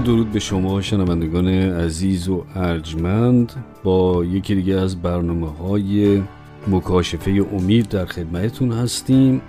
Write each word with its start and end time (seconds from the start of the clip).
درود 0.00 0.32
به 0.32 0.38
شما 0.38 0.80
شنوندگان 0.80 1.48
عزیز 1.48 2.28
و 2.28 2.44
ارجمند 2.54 3.52
با 3.84 4.24
یکی 4.24 4.54
دیگه 4.54 4.74
از 4.74 5.02
برنامه 5.02 5.50
های 5.50 6.22
مکاشفه 6.68 7.46
امید 7.52 7.88
در 7.88 8.06
خدمتتون 8.06 8.72
هستیم. 8.72 9.42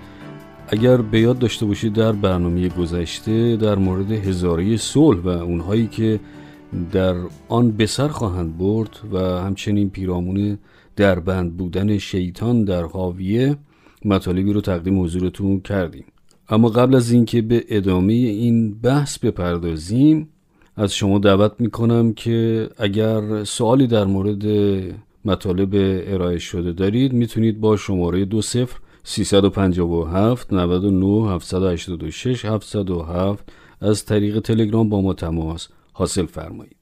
اگر 0.68 0.98
به 0.98 1.20
یاد 1.20 1.40
داشته 1.40 1.66
باشید 1.66 1.94
در 1.94 2.12
برنامه 2.12 2.70
گذشته 2.70 3.56
در 3.56 3.76
مورد 3.76 4.12
هزاره 4.12 4.78
صلح 4.78 5.20
و 5.20 5.28
اونهایی 5.28 5.88
که 5.88 6.20
در 6.92 7.16
آن 7.50 7.72
بسر 7.72 8.08
خواهند 8.08 8.58
برد 8.58 9.00
و 9.12 9.18
همچنین 9.20 9.90
پیرامون 9.90 10.58
دربند 10.96 11.58
بودن 11.58 11.98
شیطان 11.98 12.64
در 12.64 12.84
حاویه 12.84 13.58
مطالبی 14.06 14.54
رو 14.54 14.62
تقدیم 14.62 15.04
حضورتون 15.04 15.60
کردیم. 15.60 16.06
اما 16.50 16.70
قبل 16.70 16.96
از 16.96 17.12
اینکه 17.12 17.42
به 17.42 17.66
ادامه 17.70 18.14
این 18.14 18.74
بحث 18.74 19.20
بپردازیم 19.20 20.30
از 20.76 20.94
شما 20.96 21.20
دعوت 21.20 21.52
می‌کنم 21.60 22.14
که 22.14 22.70
اگر 22.78 23.44
سوالی 23.44 23.88
در 23.88 24.06
مورد 24.06 24.46
مطالب 25.26 25.70
ارائه 26.14 26.40
شده 26.40 26.72
دارید 26.72 27.14
می‌تونید 27.14 27.60
با 27.60 27.78
شماره 27.78 28.26
دو 28.26 28.42
صفر 28.42 28.80
357 29.04 30.54
99 30.54 31.32
786 31.32 32.46
707 32.46 33.50
از 33.82 34.06
طریق 34.06 34.40
تلگرام 34.40 34.90
با 34.90 35.02
ما 35.02 35.14
تماس 35.14 35.68
حاصل 35.94 36.26
فرمایید. 36.26 36.76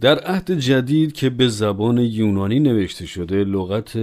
در 0.00 0.18
عهد 0.18 0.50
جدید 0.50 1.12
که 1.12 1.30
به 1.30 1.48
زبان 1.48 1.98
یونانی 1.98 2.60
نوشته 2.60 3.06
شده 3.06 3.44
لغت 3.44 3.96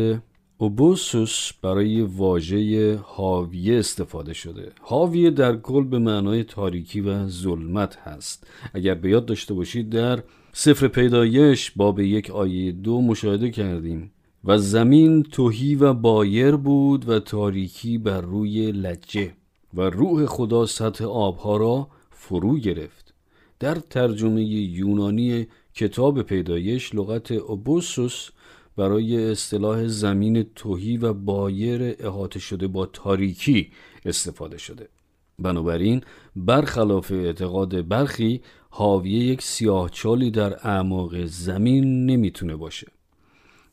اوبوسوس 0.61 1.51
برای 1.61 2.01
واژه 2.01 2.95
حاویه 3.03 3.79
استفاده 3.79 4.33
شده. 4.33 4.71
حاویه 4.81 5.29
در 5.29 5.55
کل 5.55 5.83
به 5.83 5.99
معنای 5.99 6.43
تاریکی 6.43 7.01
و 7.01 7.27
ظلمت 7.27 7.95
هست. 7.95 8.47
اگر 8.73 8.93
به 8.93 9.09
یاد 9.09 9.25
داشته 9.25 9.53
باشید 9.53 9.89
در 9.89 10.23
سفر 10.53 10.87
پیدایش 10.87 11.71
باب 11.75 11.99
یک 11.99 12.29
آیه 12.29 12.71
دو 12.71 13.01
مشاهده 13.01 13.49
کردیم 13.51 14.11
و 14.45 14.57
زمین 14.57 15.23
توهی 15.23 15.75
و 15.75 15.93
بایر 15.93 16.55
بود 16.55 17.09
و 17.09 17.19
تاریکی 17.19 17.97
بر 17.97 18.21
روی 18.21 18.71
لجه 18.71 19.33
و 19.73 19.81
روح 19.81 20.25
خدا 20.25 20.65
سطح 20.65 21.05
آبها 21.05 21.57
را 21.57 21.87
فرو 22.09 22.57
گرفت. 22.57 23.13
در 23.59 23.75
ترجمه 23.75 24.43
یونانی 24.43 25.47
کتاب 25.75 26.21
پیدایش 26.21 26.95
لغت 26.95 27.31
اوبوسوس 27.31 28.29
برای 28.77 29.31
اصطلاح 29.31 29.87
زمین 29.87 30.45
توهی 30.55 30.97
و 30.97 31.13
بایر 31.13 31.95
احاطه 31.99 32.39
شده 32.39 32.67
با 32.67 32.85
تاریکی 32.85 33.71
استفاده 34.05 34.57
شده. 34.57 34.89
بنابراین 35.39 36.01
برخلاف 36.35 37.11
اعتقاد 37.11 37.87
برخی 37.87 38.41
حاویه 38.69 39.23
یک 39.23 39.41
سیاهچالی 39.41 40.31
در 40.31 40.67
اعماق 40.67 41.25
زمین 41.25 42.05
نمی‌تونه 42.05 42.55
باشه. 42.55 42.87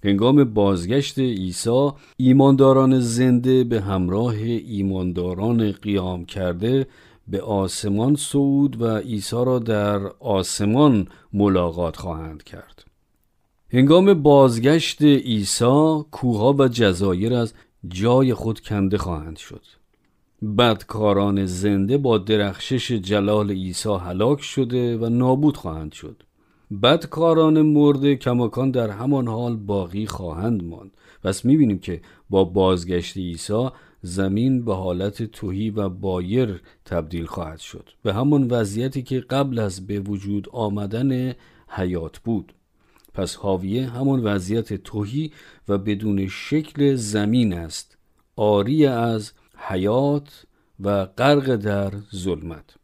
هنگام 0.04 0.44
بازگشت 0.44 1.18
عیسی 1.18 1.90
ایمانداران 2.16 3.00
زنده 3.00 3.64
به 3.64 3.80
همراه 3.80 4.34
ایمانداران 4.34 5.72
قیام 5.72 6.24
کرده 6.24 6.86
به 7.28 7.40
آسمان 7.42 8.16
صعود 8.16 8.82
و 8.82 8.96
عیسی 8.96 9.36
را 9.36 9.58
در 9.58 10.06
آسمان 10.06 11.08
ملاقات 11.32 11.96
خواهند 11.96 12.42
کرد. 12.42 12.77
هنگام 13.72 14.22
بازگشت 14.22 15.02
عیسی 15.02 16.04
کوها 16.10 16.52
و 16.52 16.68
جزایر 16.68 17.34
از 17.34 17.54
جای 17.88 18.34
خود 18.34 18.60
کنده 18.60 18.98
خواهند 18.98 19.36
شد. 19.36 19.62
بدکاران 20.58 21.46
زنده 21.46 21.98
با 21.98 22.18
درخشش 22.18 22.92
جلال 22.92 23.50
عیسی 23.50 23.88
هلاک 23.88 24.42
شده 24.42 24.96
و 24.96 25.08
نابود 25.08 25.56
خواهند 25.56 25.92
شد. 25.92 26.22
بدکاران 26.82 27.62
مرده 27.62 28.16
کماکان 28.16 28.70
در 28.70 28.90
همان 28.90 29.28
حال 29.28 29.56
باقی 29.56 30.06
خواهند 30.06 30.64
ماند. 30.64 30.90
پس 31.24 31.44
می‌بینیم 31.44 31.78
که 31.78 32.00
با 32.30 32.44
بازگشت 32.44 33.16
عیسی 33.16 33.68
زمین 34.02 34.64
به 34.64 34.74
حالت 34.74 35.22
توهی 35.22 35.70
و 35.70 35.88
بایر 35.88 36.60
تبدیل 36.84 37.26
خواهد 37.26 37.58
شد. 37.58 37.88
به 38.02 38.14
همان 38.14 38.50
وضعیتی 38.50 39.02
که 39.02 39.20
قبل 39.20 39.58
از 39.58 39.86
به 39.86 40.00
وجود 40.00 40.48
آمدن 40.52 41.34
حیات 41.68 42.18
بود. 42.18 42.52
پس 43.18 43.36
حاویه 43.36 43.88
همان 43.88 44.20
وضعیت 44.20 44.74
توهی 44.74 45.32
و 45.68 45.78
بدون 45.78 46.28
شکل 46.28 46.94
زمین 46.94 47.52
است 47.52 47.98
آری 48.36 48.86
از 48.86 49.32
حیات 49.56 50.44
و 50.80 51.06
غرق 51.06 51.56
در 51.56 51.92
ظلمت 52.14 52.74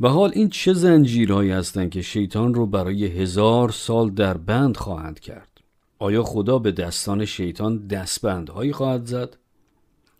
و 0.00 0.08
حال 0.08 0.32
این 0.34 0.48
چه 0.48 0.72
زنجیرهایی 0.72 1.50
هستند 1.50 1.90
که 1.90 2.02
شیطان 2.02 2.54
رو 2.54 2.66
برای 2.66 3.06
هزار 3.06 3.70
سال 3.70 4.10
در 4.10 4.36
بند 4.36 4.76
خواهند 4.76 5.20
کرد 5.20 5.60
آیا 5.98 6.22
خدا 6.22 6.58
به 6.58 6.72
دستان 6.72 7.24
شیطان 7.24 7.86
دستبندهایی 7.86 8.72
خواهد 8.72 9.06
زد؟ 9.06 9.36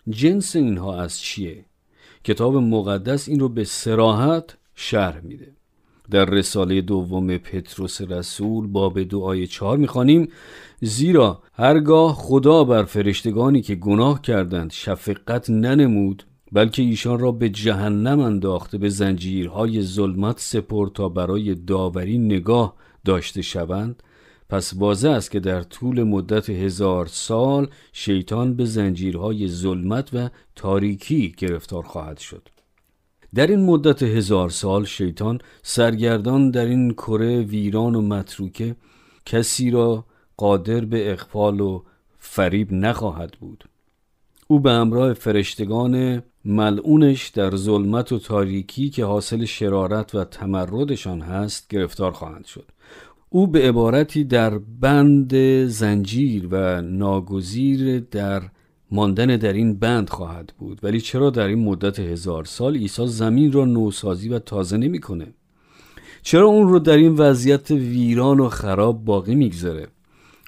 جنس 0.08 0.56
اینها 0.56 1.00
از 1.00 1.20
چیه؟ 1.20 1.64
کتاب 2.24 2.56
مقدس 2.56 3.28
این 3.28 3.40
رو 3.40 3.48
به 3.48 3.64
سراحت 3.64 4.56
شرح 4.74 5.20
میده 5.20 5.53
در 6.10 6.24
رساله 6.24 6.80
دوم 6.80 7.38
پتروس 7.38 8.00
رسول 8.00 8.66
باب 8.66 9.00
دو 9.00 9.20
آیه 9.20 9.46
چهار 9.46 9.78
می‌خوانیم 9.78 10.28
زیرا 10.80 11.42
هرگاه 11.52 12.14
خدا 12.14 12.64
بر 12.64 12.84
فرشتگانی 12.84 13.62
که 13.62 13.74
گناه 13.74 14.22
کردند 14.22 14.72
شفقت 14.72 15.50
ننمود 15.50 16.24
بلکه 16.52 16.82
ایشان 16.82 17.18
را 17.18 17.32
به 17.32 17.48
جهنم 17.48 18.20
انداخته 18.20 18.78
به 18.78 18.88
زنجیرهای 18.88 19.82
ظلمت 19.82 20.40
سپرد 20.40 20.92
تا 20.92 21.08
برای 21.08 21.54
داوری 21.54 22.18
نگاه 22.18 22.74
داشته 23.04 23.42
شوند 23.42 24.02
پس 24.48 24.72
واضح 24.76 25.10
است 25.10 25.30
که 25.30 25.40
در 25.40 25.62
طول 25.62 26.02
مدت 26.02 26.50
هزار 26.50 27.06
سال 27.06 27.68
شیطان 27.92 28.54
به 28.54 28.64
زنجیرهای 28.64 29.48
ظلمت 29.48 30.14
و 30.14 30.28
تاریکی 30.56 31.34
گرفتار 31.38 31.82
خواهد 31.82 32.18
شد. 32.18 32.48
در 33.34 33.46
این 33.46 33.64
مدت 33.64 34.02
هزار 34.02 34.50
سال 34.50 34.84
شیطان 34.84 35.40
سرگردان 35.62 36.50
در 36.50 36.64
این 36.64 36.90
کره 36.92 37.40
ویران 37.40 37.94
و 37.94 38.00
متروکه 38.00 38.76
کسی 39.26 39.70
را 39.70 40.04
قادر 40.36 40.84
به 40.84 41.12
اقفال 41.12 41.60
و 41.60 41.82
فریب 42.18 42.72
نخواهد 42.72 43.36
بود. 43.40 43.64
او 44.48 44.60
به 44.60 44.72
همراه 44.72 45.12
فرشتگان 45.12 46.22
ملعونش 46.44 47.28
در 47.28 47.56
ظلمت 47.56 48.12
و 48.12 48.18
تاریکی 48.18 48.90
که 48.90 49.04
حاصل 49.04 49.44
شرارت 49.44 50.14
و 50.14 50.24
تمردشان 50.24 51.20
هست 51.20 51.68
گرفتار 51.68 52.12
خواهند 52.12 52.44
شد. 52.44 52.66
او 53.28 53.46
به 53.46 53.68
عبارتی 53.68 54.24
در 54.24 54.58
بند 54.58 55.34
زنجیر 55.66 56.48
و 56.50 56.82
ناگزیر 56.82 58.00
در 58.00 58.42
ماندن 58.94 59.36
در 59.36 59.52
این 59.52 59.74
بند 59.74 60.10
خواهد 60.10 60.52
بود. 60.58 60.80
ولی 60.82 61.00
چرا 61.00 61.30
در 61.30 61.46
این 61.46 61.64
مدت 61.64 61.98
هزار 61.98 62.44
سال 62.44 62.76
عیسی 62.76 63.06
زمین 63.06 63.52
را 63.52 63.64
نوسازی 63.64 64.28
و 64.28 64.38
تازه 64.38 64.76
نمی‌کنه؟ 64.76 65.26
چرا 66.22 66.46
اون 66.46 66.68
رو 66.68 66.78
در 66.78 66.96
این 66.96 67.12
وضعیت 67.12 67.70
ویران 67.70 68.40
و 68.40 68.48
خراب 68.48 69.04
باقی 69.04 69.34
می‌گذاره؟ 69.34 69.88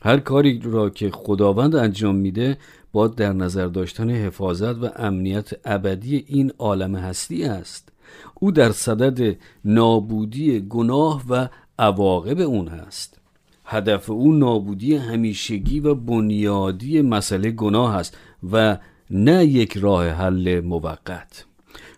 هر 0.02 0.16
کاری 0.18 0.60
را 0.64 0.90
که 0.90 1.10
خداوند 1.10 1.76
انجام 1.76 2.16
میده 2.16 2.58
با 2.92 3.08
در 3.08 3.32
نظر 3.32 3.66
داشتن 3.66 4.10
حفاظت 4.10 4.82
و 4.82 4.88
امنیت 4.96 5.50
ابدی 5.64 6.24
این 6.28 6.52
عالم 6.58 6.96
هستی 6.96 7.44
است. 7.44 7.92
او 8.34 8.50
در 8.50 8.72
صدد 8.72 9.36
نابودی 9.64 10.60
گناه 10.60 11.22
و 11.30 11.48
عواقب 11.78 12.40
اون 12.40 12.68
هست. 12.68 13.18
هدف 13.68 14.10
او 14.10 14.32
نابودی 14.32 14.96
همیشگی 14.96 15.80
و 15.80 15.94
بنیادی 15.94 17.00
مسئله 17.00 17.50
گناه 17.50 17.96
است 17.96 18.16
و 18.52 18.78
نه 19.10 19.44
یک 19.44 19.76
راه 19.76 20.08
حل 20.08 20.60
موقت. 20.60 21.44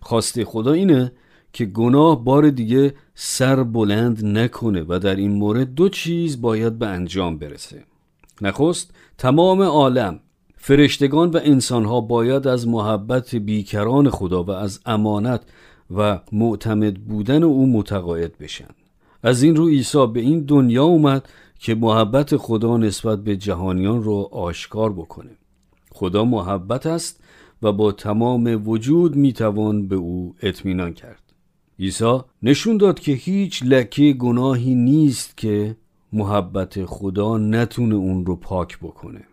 خواسته 0.00 0.44
خدا 0.44 0.72
اینه 0.72 1.12
که 1.52 1.64
گناه 1.64 2.24
بار 2.24 2.50
دیگه 2.50 2.94
سر 3.14 3.62
بلند 3.62 4.24
نکنه 4.24 4.84
و 4.88 4.98
در 4.98 5.16
این 5.16 5.32
مورد 5.32 5.74
دو 5.74 5.88
چیز 5.88 6.40
باید 6.40 6.78
به 6.78 6.86
انجام 6.86 7.38
برسه. 7.38 7.84
نخست 8.42 8.90
تمام 9.18 9.62
عالم 9.62 10.20
فرشتگان 10.56 11.30
و 11.30 11.40
انسانها 11.42 12.00
باید 12.00 12.48
از 12.48 12.68
محبت 12.68 13.34
بیکران 13.34 14.10
خدا 14.10 14.42
و 14.42 14.50
از 14.50 14.80
امانت 14.86 15.42
و 15.96 16.20
معتمد 16.32 16.94
بودن 16.94 17.42
او 17.42 17.66
متقاعد 17.66 18.38
بشن. 18.38 18.68
از 19.22 19.42
این 19.42 19.56
رو 19.56 19.68
عیسی 19.68 20.06
به 20.06 20.20
این 20.20 20.40
دنیا 20.40 20.84
اومد 20.84 21.28
که 21.58 21.74
محبت 21.74 22.36
خدا 22.36 22.76
نسبت 22.76 23.24
به 23.24 23.36
جهانیان 23.36 24.02
رو 24.02 24.28
آشکار 24.32 24.92
بکنه. 24.92 25.38
خدا 25.92 26.24
محبت 26.24 26.86
است 26.86 27.20
و 27.62 27.72
با 27.72 27.92
تمام 27.92 28.62
وجود 28.68 29.16
می‌توان 29.16 29.88
به 29.88 29.96
او 29.96 30.34
اطمینان 30.42 30.92
کرد. 30.92 31.22
عیسی 31.78 32.18
نشون 32.42 32.76
داد 32.76 33.00
که 33.00 33.12
هیچ 33.12 33.62
لکه 33.62 34.12
گناهی 34.12 34.74
نیست 34.74 35.36
که 35.36 35.76
محبت 36.12 36.84
خدا 36.84 37.38
نتونه 37.38 37.94
اون 37.94 38.26
رو 38.26 38.36
پاک 38.36 38.78
بکنه. 38.78 39.24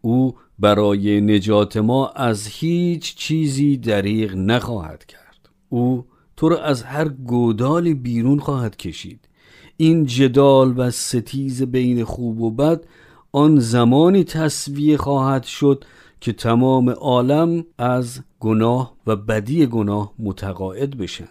او 0.00 0.34
برای 0.58 1.20
نجات 1.20 1.76
ما 1.76 2.08
از 2.08 2.46
هیچ 2.46 3.16
چیزی 3.16 3.76
دریغ 3.76 4.34
نخواهد 4.34 5.06
کرد. 5.06 5.48
او 5.68 6.04
تو 6.36 6.48
رو 6.48 6.56
از 6.56 6.82
هر 6.82 7.08
گودال 7.08 7.94
بیرون 7.94 8.38
خواهد 8.38 8.76
کشید. 8.76 9.28
این 9.76 10.06
جدال 10.06 10.74
و 10.76 10.90
ستیز 10.90 11.62
بین 11.62 12.04
خوب 12.04 12.40
و 12.40 12.50
بد 12.50 12.84
آن 13.32 13.58
زمانی 13.58 14.24
تصویه 14.24 14.96
خواهد 14.96 15.44
شد 15.44 15.84
که 16.20 16.32
تمام 16.32 16.90
عالم 16.90 17.64
از 17.78 18.20
گناه 18.40 18.94
و 19.06 19.16
بدی 19.16 19.66
گناه 19.66 20.12
متقاعد 20.18 20.98
بشن. 20.98 21.28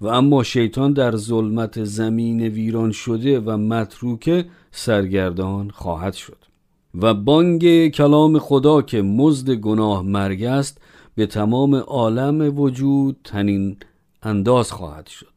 و 0.00 0.06
اما 0.06 0.42
شیطان 0.42 0.92
در 0.92 1.16
ظلمت 1.16 1.84
زمین 1.84 2.40
ویران 2.40 2.92
شده 2.92 3.40
و 3.40 3.56
متروکه 3.56 4.46
سرگردان 4.70 5.70
خواهد 5.70 6.12
شد. 6.12 6.38
و 6.94 7.14
بانگ 7.14 7.88
کلام 7.88 8.38
خدا 8.38 8.82
که 8.82 9.02
مزد 9.02 9.50
گناه 9.50 10.02
مرگ 10.02 10.44
است 10.44 10.80
به 11.14 11.26
تمام 11.26 11.74
عالم 11.74 12.58
وجود 12.58 13.16
تنین 13.24 13.76
انداز 14.22 14.72
خواهد 14.72 15.06
شد. 15.06 15.33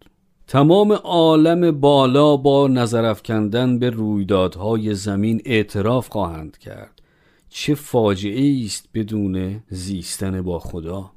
تمام 0.47 0.91
عالم 0.91 1.71
بالا 1.71 2.37
با 2.37 2.67
نظر 2.67 3.13
به 3.79 3.89
رویدادهای 3.89 4.93
زمین 4.93 5.41
اعتراف 5.45 6.09
خواهند 6.09 6.57
کرد. 6.57 7.01
چه 7.49 7.75
فاجعه 7.75 8.65
است 8.65 8.89
بدون 8.93 9.63
زیستن 9.69 10.41
با 10.41 10.59
خدا. 10.59 11.11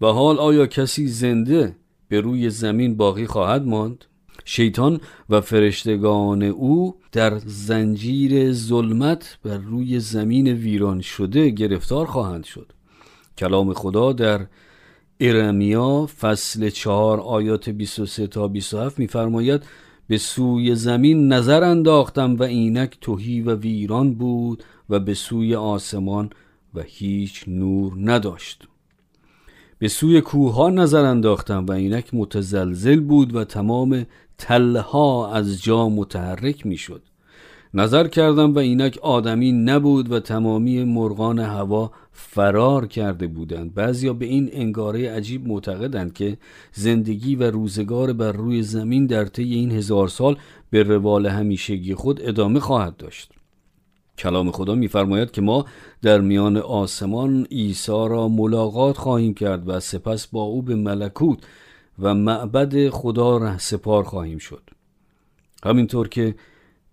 و 0.00 0.06
حال 0.06 0.38
آیا 0.38 0.66
کسی 0.66 1.06
زنده 1.06 1.76
به 2.08 2.20
روی 2.20 2.50
زمین 2.50 2.96
باقی 2.96 3.26
خواهد 3.26 3.66
ماند؟ 3.66 4.04
شیطان 4.44 5.00
و 5.30 5.40
فرشتگان 5.40 6.42
او 6.42 6.96
در 7.12 7.38
زنجیر 7.38 8.52
ظلمت 8.52 9.38
بر 9.42 9.58
روی 9.58 10.00
زمین 10.00 10.48
ویران 10.48 11.00
شده 11.00 11.50
گرفتار 11.50 12.06
خواهند 12.06 12.44
شد. 12.44 12.72
کلام 13.38 13.72
خدا 13.72 14.12
در 14.12 14.46
ارمیا 15.20 16.08
فصل 16.20 16.70
چهار 16.70 17.20
آیات 17.20 17.68
23 17.70 18.26
تا 18.26 18.48
27 18.48 18.98
میفرماید 18.98 19.62
به 20.08 20.18
سوی 20.18 20.74
زمین 20.74 21.32
نظر 21.32 21.64
انداختم 21.64 22.36
و 22.36 22.42
اینک 22.42 22.98
توهی 23.00 23.40
و 23.40 23.54
ویران 23.54 24.14
بود 24.14 24.64
و 24.90 25.00
به 25.00 25.14
سوی 25.14 25.54
آسمان 25.54 26.30
و 26.74 26.82
هیچ 26.86 27.44
نور 27.48 27.92
نداشت. 27.96 28.68
به 29.78 29.88
سوی 29.88 30.20
کوه 30.20 30.70
نظر 30.70 31.04
انداختم 31.04 31.66
و 31.66 31.72
اینک 31.72 32.10
متزلزل 32.12 33.00
بود 33.00 33.34
و 33.34 33.44
تمام 33.44 34.06
تله 34.38 34.96
از 35.32 35.62
جا 35.62 35.88
متحرک 35.88 36.66
می‌شد. 36.66 37.02
نظر 37.76 38.08
کردم 38.08 38.54
و 38.54 38.58
اینک 38.58 38.98
آدمی 39.02 39.52
نبود 39.52 40.12
و 40.12 40.20
تمامی 40.20 40.84
مرغان 40.84 41.38
هوا 41.38 41.90
فرار 42.12 42.86
کرده 42.86 43.26
بودند. 43.26 43.74
بعضیا 43.74 44.12
به 44.12 44.26
این 44.26 44.50
انگاره 44.52 45.10
عجیب 45.10 45.48
معتقدند 45.48 46.12
که 46.12 46.38
زندگی 46.72 47.36
و 47.36 47.50
روزگار 47.50 48.12
بر 48.12 48.32
روی 48.32 48.62
زمین 48.62 49.06
در 49.06 49.24
طی 49.24 49.54
این 49.54 49.70
هزار 49.72 50.08
سال 50.08 50.36
به 50.70 50.82
روال 50.82 51.26
همیشگی 51.26 51.94
خود 51.94 52.20
ادامه 52.22 52.60
خواهد 52.60 52.96
داشت. 52.96 53.32
کلام 54.18 54.50
خدا 54.50 54.74
میفرماید 54.74 55.30
که 55.30 55.40
ما 55.40 55.64
در 56.02 56.20
میان 56.20 56.56
آسمان 56.56 57.46
عیسی 57.50 57.92
را 57.92 58.28
ملاقات 58.28 58.96
خواهیم 58.96 59.34
کرد 59.34 59.68
و 59.68 59.80
سپس 59.80 60.26
با 60.26 60.42
او 60.42 60.62
به 60.62 60.74
ملکوت 60.74 61.38
و 61.98 62.14
معبد 62.14 62.88
خدا 62.88 63.36
ره 63.36 63.58
سپار 63.58 64.04
خواهیم 64.04 64.38
شد. 64.38 64.62
همینطور 65.64 66.08
که 66.08 66.34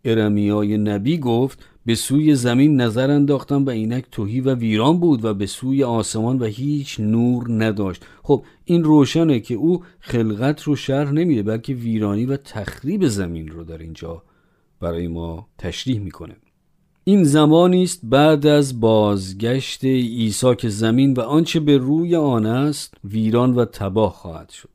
ارمیای 0.06 0.78
نبی 0.78 1.18
گفت 1.18 1.66
به 1.86 1.96
سوی 1.96 2.36
زمین 2.36 2.82
نظر 2.82 3.12
انداختم 3.12 3.66
و 3.66 3.70
اینک 3.70 4.06
توهی 4.12 4.42
و 4.42 4.56
ویران 4.56 5.00
بود 5.00 5.26
و 5.26 5.34
به 5.34 5.46
سوی 5.46 5.84
آسمان 5.84 6.40
و 6.40 6.46
هیچ 6.46 7.00
نور 7.00 7.46
نداشت. 7.50 8.06
خب 8.24 8.46
این 8.66 8.84
روشنه 8.84 9.40
که 9.40 9.56
او 9.56 9.84
خلقت 10.00 10.64
رو 10.64 10.76
شرح 10.76 11.12
نمیده 11.12 11.44
بلکه 11.44 11.74
ویرانی 11.74 12.26
و 12.26 12.38
تخریب 12.38 13.08
زمین 13.08 13.48
رو 13.48 13.64
در 13.64 13.78
اینجا 13.78 14.24
برای 14.80 15.08
ما 15.08 15.48
تشریح 15.58 16.00
می‌کنه. 16.00 16.36
این 17.04 17.24
زمانی 17.24 17.84
است 17.84 18.00
بعد 18.04 18.46
از 18.46 18.80
بازگشت 18.80 19.86
عیسی 19.86 20.56
که 20.56 20.70
زمین 20.70 21.14
و 21.14 21.22
آنچه 21.22 21.60
به 21.60 21.78
روی 21.78 22.16
آن 22.16 22.46
است 22.46 22.94
ویران 23.04 23.54
و 23.54 23.66
تباه 23.66 24.14
خواهد 24.14 24.50
شد. 24.50 24.73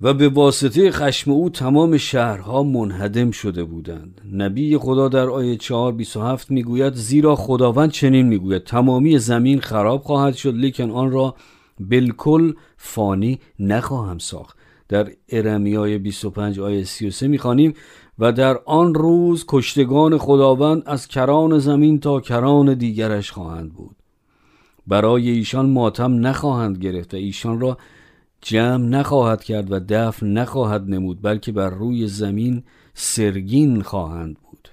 و 0.00 0.14
به 0.14 0.28
واسطه 0.28 0.90
خشم 0.90 1.30
او 1.30 1.50
تمام 1.50 1.96
شهرها 1.96 2.62
منهدم 2.62 3.30
شده 3.30 3.64
بودند. 3.64 4.20
نبی 4.32 4.76
خدا 4.76 5.08
در 5.08 5.28
آیه 5.28 5.56
4 5.56 5.92
27 5.92 6.50
می‌گوید 6.50 6.94
زیرا 6.94 7.36
خداوند 7.36 7.90
چنین 7.90 8.26
می‌گوید 8.26 8.64
تمامی 8.64 9.18
زمین 9.18 9.60
خراب 9.60 10.02
خواهد 10.02 10.34
شد 10.34 10.54
لیکن 10.54 10.90
آن 10.90 11.10
را 11.10 11.34
بالکل 11.80 12.52
فانی 12.76 13.38
نخواهم 13.58 14.18
ساخت. 14.18 14.58
در 14.88 15.08
ارمیای 15.28 15.98
25 15.98 16.60
آیه 16.60 16.84
33 16.84 17.28
می‌خوانیم 17.28 17.74
و 18.18 18.32
در 18.32 18.58
آن 18.66 18.94
روز 18.94 19.44
کشتگان 19.48 20.18
خداوند 20.18 20.82
از 20.86 21.08
کران 21.08 21.58
زمین 21.58 22.00
تا 22.00 22.20
کران 22.20 22.74
دیگرش 22.74 23.30
خواهند 23.30 23.72
بود. 23.72 23.96
برای 24.86 25.30
ایشان 25.30 25.70
ماتم 25.70 26.26
نخواهند 26.26 26.78
گرفت 26.78 27.14
و 27.14 27.16
ایشان 27.16 27.60
را 27.60 27.78
جمع 28.42 28.84
نخواهد 28.84 29.44
کرد 29.44 29.72
و 29.72 29.80
دفن 29.88 30.26
نخواهد 30.26 30.84
نمود 30.88 31.22
بلکه 31.22 31.52
بر 31.52 31.70
روی 31.70 32.06
زمین 32.06 32.62
سرگین 32.94 33.82
خواهند 33.82 34.36
بود. 34.38 34.68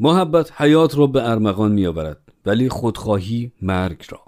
محبت 0.00 0.52
حیات 0.56 0.98
را 0.98 1.06
به 1.06 1.30
ارمغان 1.30 1.72
می 1.72 1.86
آورد 1.86 2.18
ولی 2.46 2.68
خودخواهی 2.68 3.52
مرگ 3.62 4.04
را. 4.10 4.20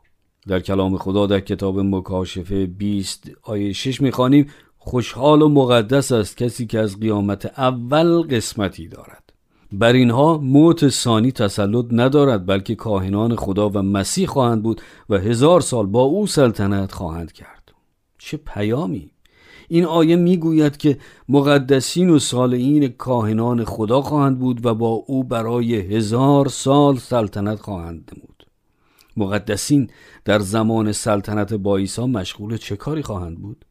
در 0.49 0.61
کلام 0.61 0.99
خدا 0.99 1.27
در 1.27 1.41
کتاب 1.41 1.81
مکاشفه 1.81 2.67
20 2.67 3.31
آیه 3.43 3.73
6 3.73 4.01
می‌خوانیم 4.01 4.51
خوشحال 4.79 5.43
و 5.43 5.49
مقدس 5.49 6.13
است 6.13 6.37
کسی 6.37 6.67
که 6.67 6.79
از 6.79 7.01
قیامت 7.01 7.47
اول 7.59 8.23
قسمتی 8.23 8.89
دارد. 8.89 9.33
بر 9.73 9.93
اینها 9.93 10.39
موت 10.39 10.89
ثانی 10.89 11.33
تسلط 11.33 11.87
ندارد 11.91 12.47
بلکه 12.47 12.75
کاهنان 12.75 13.37
خدا 13.37 13.69
و 13.69 13.79
مسیح 13.79 14.27
خواهند 14.27 14.63
بود 14.63 14.81
و 15.11 15.19
هزار 15.19 15.61
سال 15.61 15.87
با 15.87 16.03
او 16.03 16.27
سلطنت 16.27 16.93
خواهند 16.93 17.33
کرد. 17.33 17.56
چه 18.27 18.37
پیامی؟ 18.37 19.11
این 19.69 19.85
آیه 19.85 20.17
می‌گوید 20.17 20.77
که 20.77 20.99
مقدسین 21.29 22.11
و 22.11 22.19
صالحین 22.19 22.89
کاهنان 22.89 23.65
خدا 23.65 24.03
خواهند 24.03 24.39
بود 24.39 24.67
و 24.67 24.75
با 24.75 24.89
او 24.89 25.25
برای 25.25 25.75
هزار 25.75 26.49
سال 26.49 26.97
سلطنت 26.97 27.61
خواهند 27.61 28.13
نمود. 28.13 28.47
مقدسین 29.17 29.91
در 30.25 30.39
زمان 30.39 30.93
سلطنت 30.93 31.55
با 31.55 31.77
عیسی 31.77 32.03
مشغول 32.03 32.57
چه 32.57 32.77
کاری 32.77 33.03
خواهند 33.03 33.39
بود؟ 33.39 33.65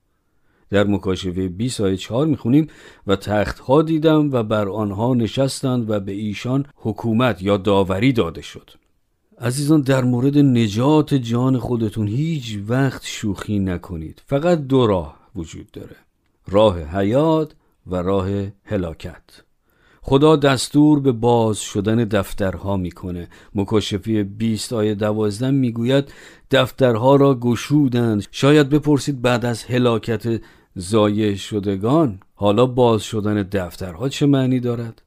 در 0.70 0.84
مکاشفه 0.84 1.48
20 1.48 1.82
آیه 1.82 1.98
4 1.98 2.28
می‌خونیم 2.28 2.68
و 3.08 3.16
تختها 3.16 3.82
دیدم 3.82 4.32
و 4.32 4.44
بر 4.44 4.70
آنها 4.70 5.14
نشستند 5.14 5.90
و 5.90 6.00
به 6.00 6.12
ایشان 6.12 6.66
حکومت 6.76 7.42
یا 7.42 7.58
داوری 7.58 8.14
داده 8.14 8.42
شد. 8.42 8.70
عزیزان 9.42 9.82
در 9.82 10.04
مورد 10.04 10.38
نجات 10.38 11.14
جان 11.14 11.58
خودتون 11.58 12.08
هیچ 12.08 12.60
وقت 12.68 13.02
شوخی 13.06 13.60
نکنید. 13.60 14.22
فقط 14.26 14.60
دو 14.60 14.88
راه 14.88 15.20
وجود 15.36 15.72
داره. 15.72 15.96
راه 16.48 16.80
حیات 16.82 17.56
و 17.88 17.96
راه 17.96 18.30
هلاکت. 18.64 19.24
خدا 20.02 20.36
دستور 20.36 21.00
به 21.00 21.12
باز 21.12 21.60
شدن 21.60 21.96
دفترها 21.96 22.78
می‌کنه. 22.78 23.28
مکاشفه 23.56 24.24
20 24.24 24.74
آیه 24.74 24.96
12 24.96 25.52
می‌گوید 25.52 26.12
دفترها 26.52 27.16
را 27.16 27.36
گشودند. 27.36 28.26
شاید 28.32 28.70
بپرسید 28.70 29.22
بعد 29.22 29.46
از 29.46 29.64
هلاکت 29.64 30.42
زایه 30.76 31.36
شدگان 31.36 32.20
حالا 32.34 32.66
باز 32.66 33.04
شدن 33.04 33.44
دفترها 33.44 34.10
چه 34.10 34.26
معنی 34.26 34.60
دارد؟ 34.60 35.02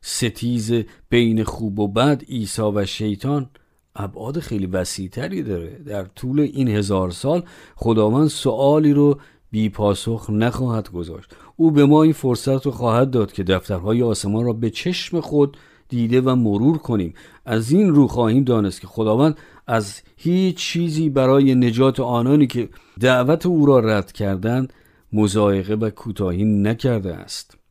ستیز 0.00 0.72
بین 1.08 1.44
خوب 1.44 1.78
و 1.78 1.88
بد 1.88 2.22
عیسی 2.28 2.62
و 2.62 2.86
شیطان. 2.86 3.50
ابعاد 3.96 4.40
خیلی 4.40 4.66
وسیعتری 4.66 5.42
داره. 5.42 5.78
در 5.86 6.04
طول 6.04 6.40
این 6.40 6.68
هزار 6.68 7.10
سال 7.10 7.42
خداوند 7.76 8.28
سوالی 8.28 8.92
رو 8.92 9.18
بی 9.50 9.68
پاسخ 9.68 10.30
نخواهد 10.30 10.90
گذاشت. 10.90 11.36
او 11.56 11.70
به 11.70 11.86
ما 11.86 12.02
این 12.02 12.12
فرصت 12.12 12.66
رو 12.66 12.72
خواهد 12.72 13.10
داد 13.10 13.32
که 13.32 13.42
دفترهای 13.42 14.02
آسمان 14.02 14.44
را 14.44 14.52
به 14.52 14.70
چشم 14.70 15.20
خود 15.20 15.56
دیده 15.88 16.20
و 16.20 16.34
مرور 16.34 16.78
کنیم. 16.78 17.14
از 17.44 17.70
این 17.70 17.94
رو 17.94 18.06
خواهیم 18.06 18.44
دانست 18.44 18.80
که 18.80 18.86
خداوند 18.86 19.36
از 19.66 20.00
هیچ 20.16 20.56
چیزی 20.56 21.08
برای 21.08 21.54
نجات 21.54 22.00
آنانی 22.00 22.46
که 22.46 22.68
دعوت 23.00 23.46
او 23.46 23.66
را 23.66 23.78
رد 23.78 24.12
کردند 24.12 24.72
مزایقه 25.12 25.74
و 25.74 25.90
کوتاهی 25.90 26.44
نکرده 26.44 27.14
است. 27.14 27.63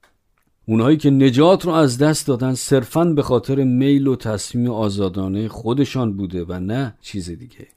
اونهایی 0.66 0.98
که 0.98 1.10
نجات 1.10 1.66
رو 1.66 1.72
از 1.72 1.98
دست 1.98 2.28
دادن 2.28 2.54
صرفا 2.54 3.04
به 3.04 3.22
خاطر 3.22 3.64
میل 3.64 4.08
و 4.08 4.16
تصمیم 4.16 4.72
آزادانه 4.72 5.48
خودشان 5.48 6.18
بوده 6.18 6.46
و 6.48 6.60
نه 6.60 6.96
چیز 7.02 7.30
دیگه. 7.30 7.68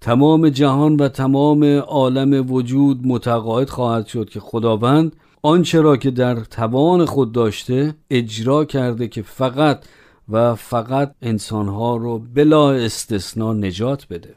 تمام 0.00 0.48
جهان 0.48 0.96
و 0.96 1.08
تمام 1.08 1.64
عالم 1.78 2.52
وجود 2.52 3.06
متقاعد 3.06 3.70
خواهد 3.70 4.06
شد 4.06 4.28
که 4.28 4.40
خداوند 4.40 5.16
آنچه 5.42 5.80
را 5.80 5.96
که 5.96 6.10
در 6.10 6.34
توان 6.34 7.04
خود 7.04 7.32
داشته 7.32 7.94
اجرا 8.10 8.64
کرده 8.64 9.08
که 9.08 9.22
فقط 9.22 9.84
و 10.28 10.54
فقط 10.54 11.14
انسانها 11.22 11.96
رو 11.96 12.18
بلا 12.34 12.72
استثنا 12.72 13.52
نجات 13.52 14.06
بده. 14.10 14.34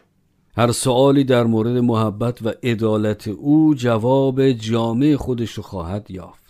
هر 0.58 0.72
سوالی 0.72 1.24
در 1.24 1.44
مورد 1.44 1.78
محبت 1.78 2.42
و 2.42 2.52
عدالت 2.64 3.28
او 3.28 3.76
جواب 3.76 4.52
جامع 4.52 5.16
خودش 5.16 5.52
رو 5.52 5.64
خواهد 5.64 6.12
یافت. 6.12 6.49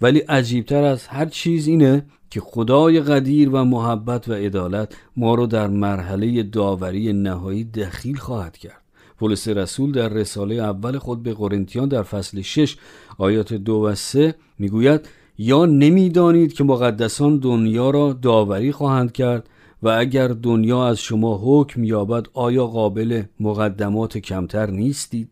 ولی 0.00 0.18
عجیبتر 0.18 0.84
از 0.84 1.06
هر 1.06 1.26
چیز 1.26 1.66
اینه 1.66 2.04
که 2.30 2.40
خدای 2.40 3.00
قدیر 3.00 3.48
و 3.48 3.64
محبت 3.64 4.28
و 4.28 4.32
عدالت 4.32 4.96
ما 5.16 5.34
رو 5.34 5.46
در 5.46 5.66
مرحله 5.66 6.42
داوری 6.42 7.12
نهایی 7.12 7.64
دخیل 7.64 8.16
خواهد 8.16 8.56
کرد 8.56 8.82
پولس 9.18 9.48
رسول 9.48 9.92
در 9.92 10.08
رساله 10.08 10.54
اول 10.54 10.98
خود 10.98 11.22
به 11.22 11.34
قرنتیان 11.34 11.88
در 11.88 12.02
فصل 12.02 12.42
6 12.42 12.76
آیات 13.18 13.54
دو 13.54 13.74
و 13.74 13.94
سه 13.94 14.34
می‌گوید 14.58 15.08
یا 15.38 15.66
نمی‌دانید 15.66 16.52
که 16.52 16.64
مقدسان 16.64 17.38
دنیا 17.38 17.90
را 17.90 18.12
داوری 18.12 18.72
خواهند 18.72 19.12
کرد 19.12 19.48
و 19.82 19.88
اگر 19.88 20.28
دنیا 20.28 20.86
از 20.86 20.98
شما 20.98 21.40
حکم 21.44 21.84
یابد 21.84 22.26
آیا 22.34 22.66
قابل 22.66 23.22
مقدمات 23.40 24.18
کمتر 24.18 24.70
نیستید؟ 24.70 25.28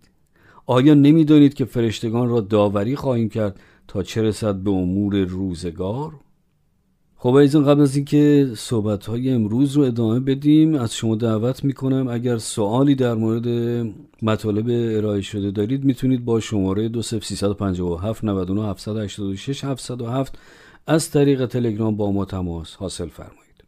آیا 0.67 0.95
نمی‌دانید 0.95 1.55
که 1.55 1.65
فرشتگان 1.65 2.29
را 2.29 2.41
داوری 2.41 2.97
خواهیم 2.97 3.29
کرد 3.29 3.61
تا 3.89 4.03
چه 4.03 4.23
رسد 4.23 4.55
به 4.55 4.71
امور 4.71 5.25
روزگار؟ 5.25 6.13
خب 7.19 7.35
ایزان 7.35 7.65
قبل 7.65 7.81
از 7.81 7.97
اینکه 7.97 8.51
صحبت 8.57 9.07
های 9.07 9.31
امروز 9.31 9.77
رو 9.77 9.83
ادامه 9.83 10.21
بدیم 10.21 10.75
از 10.75 10.95
شما 10.95 11.17
دعوت 11.17 11.65
می‌کنم 11.65 12.09
اگر 12.09 12.39
سوالی 12.39 12.95
در 12.95 13.15
مورد 13.15 13.49
مطالب 14.23 14.67
ارائه 14.97 15.21
شده 15.21 15.51
دارید 15.51 15.85
می‌تونید 15.85 16.25
با 16.25 16.41
شماره 16.41 16.89
2357 16.89 18.25
99 18.25 18.69
786 18.69 19.65
707 19.65 20.39
از 20.87 21.11
طریق 21.11 21.47
تلگرام 21.47 21.97
با 21.97 22.13
ما 22.13 22.25
تماس 22.25 22.75
حاصل 22.75 23.09
فرمایید 23.09 23.65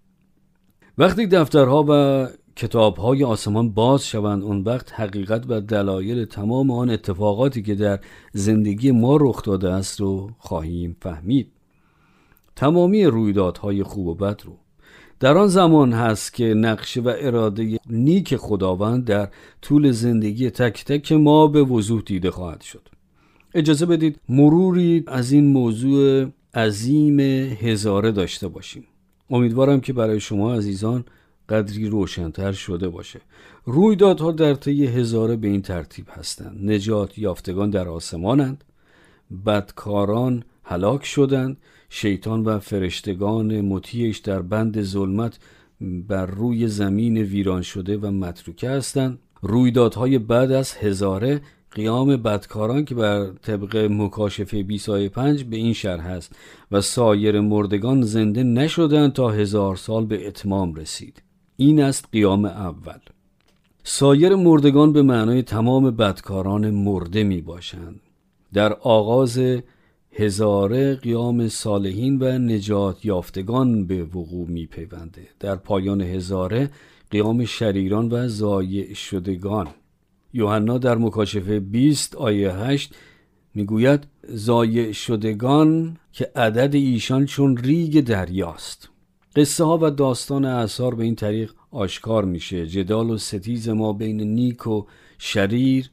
وقتی 0.99 1.27
دفترها 1.27 1.85
و 1.89 2.27
کتابهای 2.59 3.25
آسمان 3.25 3.71
باز 3.71 4.07
شوند. 4.07 4.43
اون 4.43 4.63
وقت 4.63 4.93
حقیقت 4.93 5.45
و 5.49 5.61
دلایل 5.61 6.25
تمام 6.25 6.71
آن 6.71 6.91
اتفاقاتی 6.91 7.63
که 7.63 7.75
در 7.75 7.99
زندگی 8.33 8.91
ما 8.91 9.17
رخ 9.17 9.43
داده 9.43 9.71
است 9.71 10.01
رو 10.01 10.31
خواهیم 10.39 10.97
فهمید. 11.01 11.53
تمامی 12.57 13.05
رویدادهای 13.05 13.83
خوب 13.83 14.07
و 14.07 14.15
بد 14.15 14.41
رو. 14.45 14.57
در 15.21 15.39
آن 15.39 15.49
زمان 15.49 15.93
هست 15.93 16.35
که 16.35 16.45
نقشه 16.45 17.01
و 17.01 17.13
اراده 17.19 17.79
نیک 17.91 18.37
خداوند 18.37 19.05
در 19.05 19.29
طول 19.63 19.91
زندگی 19.91 20.51
تک 20.51 20.85
تک 20.85 21.13
ما 21.13 21.47
به 21.47 21.63
وضوح 21.63 22.03
دیده 22.07 22.31
خواهد 22.31 22.61
شد. 22.61 22.89
اجازه 23.55 23.87
بدید 23.87 24.21
مروری 24.29 25.05
از 25.07 25.33
این 25.33 25.47
موضوع 25.53 26.27
عظیم 26.55 27.21
هزاره 27.21 28.13
داشته 28.13 28.49
باشیم. 28.49 28.85
امیدوارم 29.31 29.81
که 29.81 29.93
برای 29.93 30.21
شما 30.21 30.55
عزیزان 30.55 31.05
قدری 31.49 31.89
روشنتر 31.89 32.53
شده 32.53 32.89
باشه. 32.89 33.21
رویدادها 33.65 34.33
در 34.33 34.55
طی 34.55 34.87
هزاره 34.87 35.37
به 35.37 35.49
این 35.49 35.63
ترتیب 35.63 36.07
هستند. 36.11 36.71
نجات 36.71 37.19
یافتگان 37.19 37.71
در 37.71 37.89
آسمانند. 37.89 38.65
بدکاران 39.47 40.45
هلاک 40.65 41.05
شدند. 41.05 41.57
شیطان 41.89 42.45
و 42.45 42.59
فرشتگان 42.59 43.61
مطیعش 43.61 44.19
در 44.19 44.43
بند 44.43 44.83
ظلمت 44.83 45.39
بر 45.81 46.27
روی 46.27 46.69
زمین 46.69 47.19
ویران 47.19 47.63
شده 47.63 47.97
و 47.97 48.11
متروکه 48.11 48.71
هستند. 48.71 49.19
رویدادهای 49.43 50.19
بعد 50.19 50.53
از 50.53 50.73
هزاره 50.73 51.41
قیام 51.71 52.17
بدکاران 52.17 52.85
که 52.85 52.95
بر 52.95 53.31
طبق 53.43 53.77
مکاشفه 53.77 54.63
25 54.63 55.45
به 55.45 55.57
این 55.57 55.73
شرح 55.73 56.07
است 56.07 56.33
و 56.73 56.81
سایر 56.81 57.41
مردگان 57.41 58.03
زنده 58.03 58.43
نشدند 58.43 59.13
تا 59.13 59.29
هزار 59.29 59.77
سال 59.77 60.07
به 60.07 60.29
اتمام 60.29 60.75
رسید. 60.75 61.23
این 61.61 61.83
است 61.83 62.09
قیام 62.13 62.45
اول. 62.45 62.99
سایر 63.85 64.35
مردگان 64.35 64.93
به 64.93 65.03
معنای 65.03 65.43
تمام 65.43 65.91
بدکاران 65.91 66.71
مرده 66.71 67.25
می 67.25 67.41
باشند 67.41 68.01
در 68.53 68.73
آغاز 68.73 69.41
هزاره 70.13 70.95
قیام 70.95 71.49
صالحین 71.49 72.19
و 72.23 72.39
نجات 72.39 73.05
یافتگان 73.05 73.87
به 73.87 74.05
وقوع 74.05 74.49
می 74.49 74.67
پیونده 74.67 75.29
در 75.41 75.55
پایان 75.55 76.01
هزاره 76.01 76.71
قیام 77.11 77.45
شریران 77.45 78.13
و 78.13 78.29
زایع 78.29 78.95
شدگان. 78.95 79.69
یوحنا 80.35 80.79
در 80.79 80.99
مکاشفه 80.99 81.61
20 81.61 82.17
آیه 82.17 82.53
8 82.53 82.95
می‌گوید 83.55 84.07
زایع 84.29 84.93
شدگان 84.93 85.97
که 86.13 86.31
عدد 86.37 86.75
ایشان 86.75 87.27
چون 87.27 87.57
ریگ 87.57 88.01
دریاست 88.01 88.89
قصه 89.39 89.65
ها 89.65 89.79
و 89.83 89.91
داستان 89.91 90.45
اثار 90.45 90.95
به 90.95 91.05
این 91.05 91.15
طریق 91.15 91.53
آشکار 91.71 92.25
میشه. 92.25 92.67
جدال 92.67 93.11
و 93.11 93.19
ستیز 93.19 93.69
ما 93.69 93.93
بین 93.93 94.21
نیک 94.21 94.67
و 94.67 94.85
شریر 95.19 95.91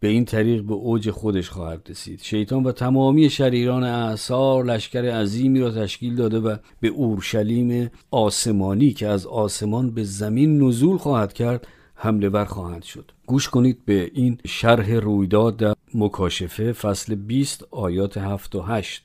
به 0.00 0.08
این 0.08 0.24
طریق 0.24 0.62
به 0.62 0.74
اوج 0.74 1.10
خودش 1.10 1.50
خواهد 1.50 1.86
رسید. 1.90 2.20
شیطان 2.22 2.64
و 2.64 2.72
تمامی 2.72 3.30
شریران 3.30 3.84
اعثار 3.84 4.64
لشکر 4.64 5.04
عظیمی 5.04 5.60
را 5.60 5.70
تشکیل 5.70 6.16
داده 6.16 6.40
و 6.40 6.56
به 6.80 6.88
اورشلیم 6.88 7.90
آسمانی 8.10 8.92
که 8.92 9.08
از 9.08 9.26
آسمان 9.26 9.90
به 9.90 10.04
زمین 10.04 10.62
نزول 10.62 10.96
خواهد 10.96 11.32
کرد 11.32 11.66
حمله 11.94 12.28
ور 12.28 12.44
خواهند 12.44 12.82
شد. 12.82 13.12
گوش 13.26 13.48
کنید 13.48 13.84
به 13.84 14.10
این 14.14 14.38
شرح 14.46 14.92
رویداد 14.92 15.56
در 15.56 15.74
مکاشفه 15.94 16.72
فصل 16.72 17.14
20 17.14 17.64
آیات 17.70 18.18
7 18.18 18.54
و 18.54 18.60
8 18.60 19.02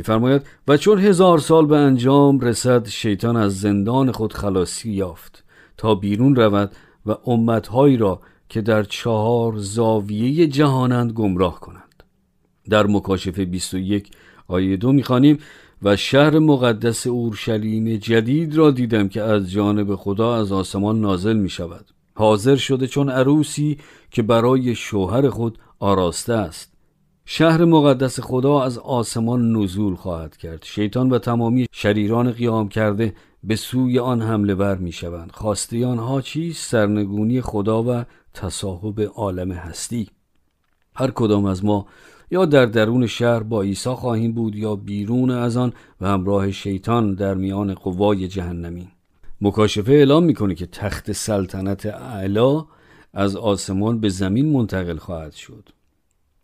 میفرماید 0.00 0.42
و 0.68 0.76
چون 0.76 0.98
هزار 0.98 1.38
سال 1.38 1.66
به 1.66 1.76
انجام 1.76 2.40
رسد 2.40 2.88
شیطان 2.88 3.36
از 3.36 3.60
زندان 3.60 4.12
خود 4.12 4.32
خلاصی 4.32 4.92
یافت 4.92 5.44
تا 5.76 5.94
بیرون 5.94 6.36
رود 6.36 6.72
و 7.06 7.16
امتهایی 7.26 7.96
را 7.96 8.20
که 8.48 8.60
در 8.60 8.82
چهار 8.82 9.56
زاویه 9.56 10.46
جهانند 10.46 11.12
گمراه 11.12 11.60
کنند. 11.60 12.02
در 12.70 12.86
مکاشفه 12.86 13.44
21 13.44 14.10
آیه 14.48 14.76
دو 14.76 14.92
می‌خوانیم 14.92 15.38
و 15.82 15.96
شهر 15.96 16.38
مقدس 16.38 17.06
اورشلیم 17.06 17.96
جدید 17.96 18.56
را 18.56 18.70
دیدم 18.70 19.08
که 19.08 19.22
از 19.22 19.50
جانب 19.50 19.94
خدا 19.94 20.36
از 20.36 20.52
آسمان 20.52 21.00
نازل 21.00 21.36
می 21.36 21.50
شود 21.50 21.84
حاضر 22.14 22.56
شده 22.56 22.86
چون 22.86 23.08
عروسی 23.08 23.78
که 24.10 24.22
برای 24.22 24.74
شوهر 24.74 25.28
خود 25.28 25.58
آراسته 25.78 26.32
است. 26.32 26.69
شهر 27.32 27.64
مقدس 27.64 28.20
خدا 28.20 28.62
از 28.62 28.78
آسمان 28.78 29.56
نزول 29.56 29.94
خواهد 29.94 30.36
کرد. 30.36 30.62
شیطان 30.64 31.10
و 31.10 31.18
تمامی 31.18 31.66
شریران 31.72 32.32
قیام 32.32 32.68
کرده 32.68 33.14
به 33.44 33.56
سوی 33.56 33.98
آن 33.98 34.22
حمله 34.22 34.54
ور 34.54 34.76
می 34.76 34.92
شوند. 34.92 35.30
خواسته 35.32 35.86
آنها 35.86 36.20
چیست؟ 36.20 36.70
سرنگونی 36.70 37.40
خدا 37.40 37.82
و 37.82 38.04
تصاحب 38.34 39.00
عالم 39.00 39.52
هستی. 39.52 40.08
هر 40.96 41.10
کدام 41.10 41.44
از 41.44 41.64
ما 41.64 41.86
یا 42.30 42.44
در 42.44 42.66
درون 42.66 43.06
شهر 43.06 43.40
با 43.40 43.62
عیسی 43.62 43.90
خواهیم 43.90 44.32
بود 44.32 44.56
یا 44.56 44.76
بیرون 44.76 45.30
از 45.30 45.56
آن 45.56 45.72
و 46.00 46.06
همراه 46.08 46.50
شیطان 46.50 47.14
در 47.14 47.34
میان 47.34 47.74
قوای 47.74 48.28
جهنمی. 48.28 48.88
مکاشفه 49.40 49.92
اعلام 49.92 50.24
می‌کنه 50.24 50.54
که 50.54 50.66
تخت 50.66 51.12
سلطنت 51.12 51.86
اعلا 51.86 52.66
از 53.14 53.36
آسمان 53.36 54.00
به 54.00 54.08
زمین 54.08 54.52
منتقل 54.52 54.96
خواهد 54.96 55.32
شد. 55.32 55.68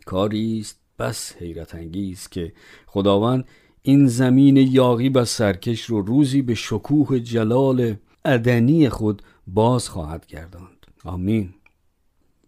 کاری 0.06 0.58
است 0.60 0.80
بس 0.98 1.36
حیرت 1.38 1.75
انگیز 1.75 2.28
که 2.28 2.52
خداوند 2.86 3.44
این 3.82 4.06
زمین 4.06 4.56
یاغی 4.56 5.08
و 5.08 5.25
سرکش 5.25 5.84
رو 5.84 6.00
روزی 6.00 6.42
به 6.42 6.54
شکوه 6.54 7.20
جلال 7.20 7.94
ادنی 8.25 8.88
خود 8.88 9.22
باز 9.46 9.88
خواهد 9.88 10.26
گرداند. 10.26 10.86
آمین. 11.04 11.54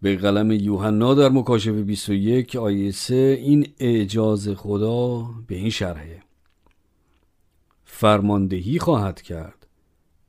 به 0.01 0.15
قلم 0.15 0.51
یوحنا 0.51 1.13
در 1.13 1.29
مکاشفه 1.29 1.81
21 1.81 2.55
آیه 2.55 2.91
3 2.91 3.15
این 3.15 3.67
اعجاز 3.79 4.49
خدا 4.49 5.29
به 5.47 5.55
این 5.55 5.69
شرحه. 5.69 6.23
فرماندهی 7.85 8.79
خواهد 8.79 9.21
کرد. 9.21 9.58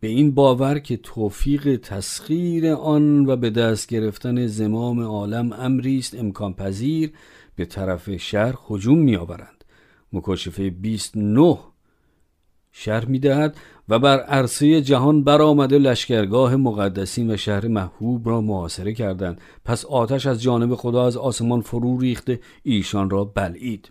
به 0.01 0.09
این 0.09 0.35
باور 0.35 0.79
که 0.79 0.97
توفیق 0.97 1.77
تسخیر 1.77 2.73
آن 2.73 3.27
و 3.27 3.37
به 3.37 3.51
دست 3.51 3.89
گرفتن 3.89 4.47
زمام 4.47 5.01
عالم 5.01 5.53
امری 5.53 5.99
است 5.99 6.19
امکان 6.19 6.55
پذیر 6.55 7.13
به 7.57 7.65
طرف 7.65 8.17
شهر 8.17 8.55
هجوم 8.71 8.99
می 8.99 9.17
آورند 9.17 9.65
مکاشفه 10.13 10.71
29 10.71 11.59
شهر 12.73 13.05
می‌دهد 13.05 13.57
و 13.89 13.99
بر 13.99 14.21
عرصه 14.21 14.83
جهان 14.83 15.25
برآمده 15.25 15.79
لشکرگاه 15.79 16.57
مقدسین 16.57 17.31
و 17.31 17.37
شهر 17.37 17.69
محبوب 17.69 18.29
را 18.29 18.41
محاصره 18.41 18.95
کردند. 18.95 19.41
پس 19.65 19.85
آتش 19.85 20.27
از 20.27 20.43
جانب 20.43 20.75
خدا 20.75 21.07
از 21.07 21.17
آسمان 21.17 21.61
فرو 21.61 21.99
ریخته 21.99 22.41
ایشان 22.63 23.11
را 23.11 23.25
بلعید. 23.25 23.91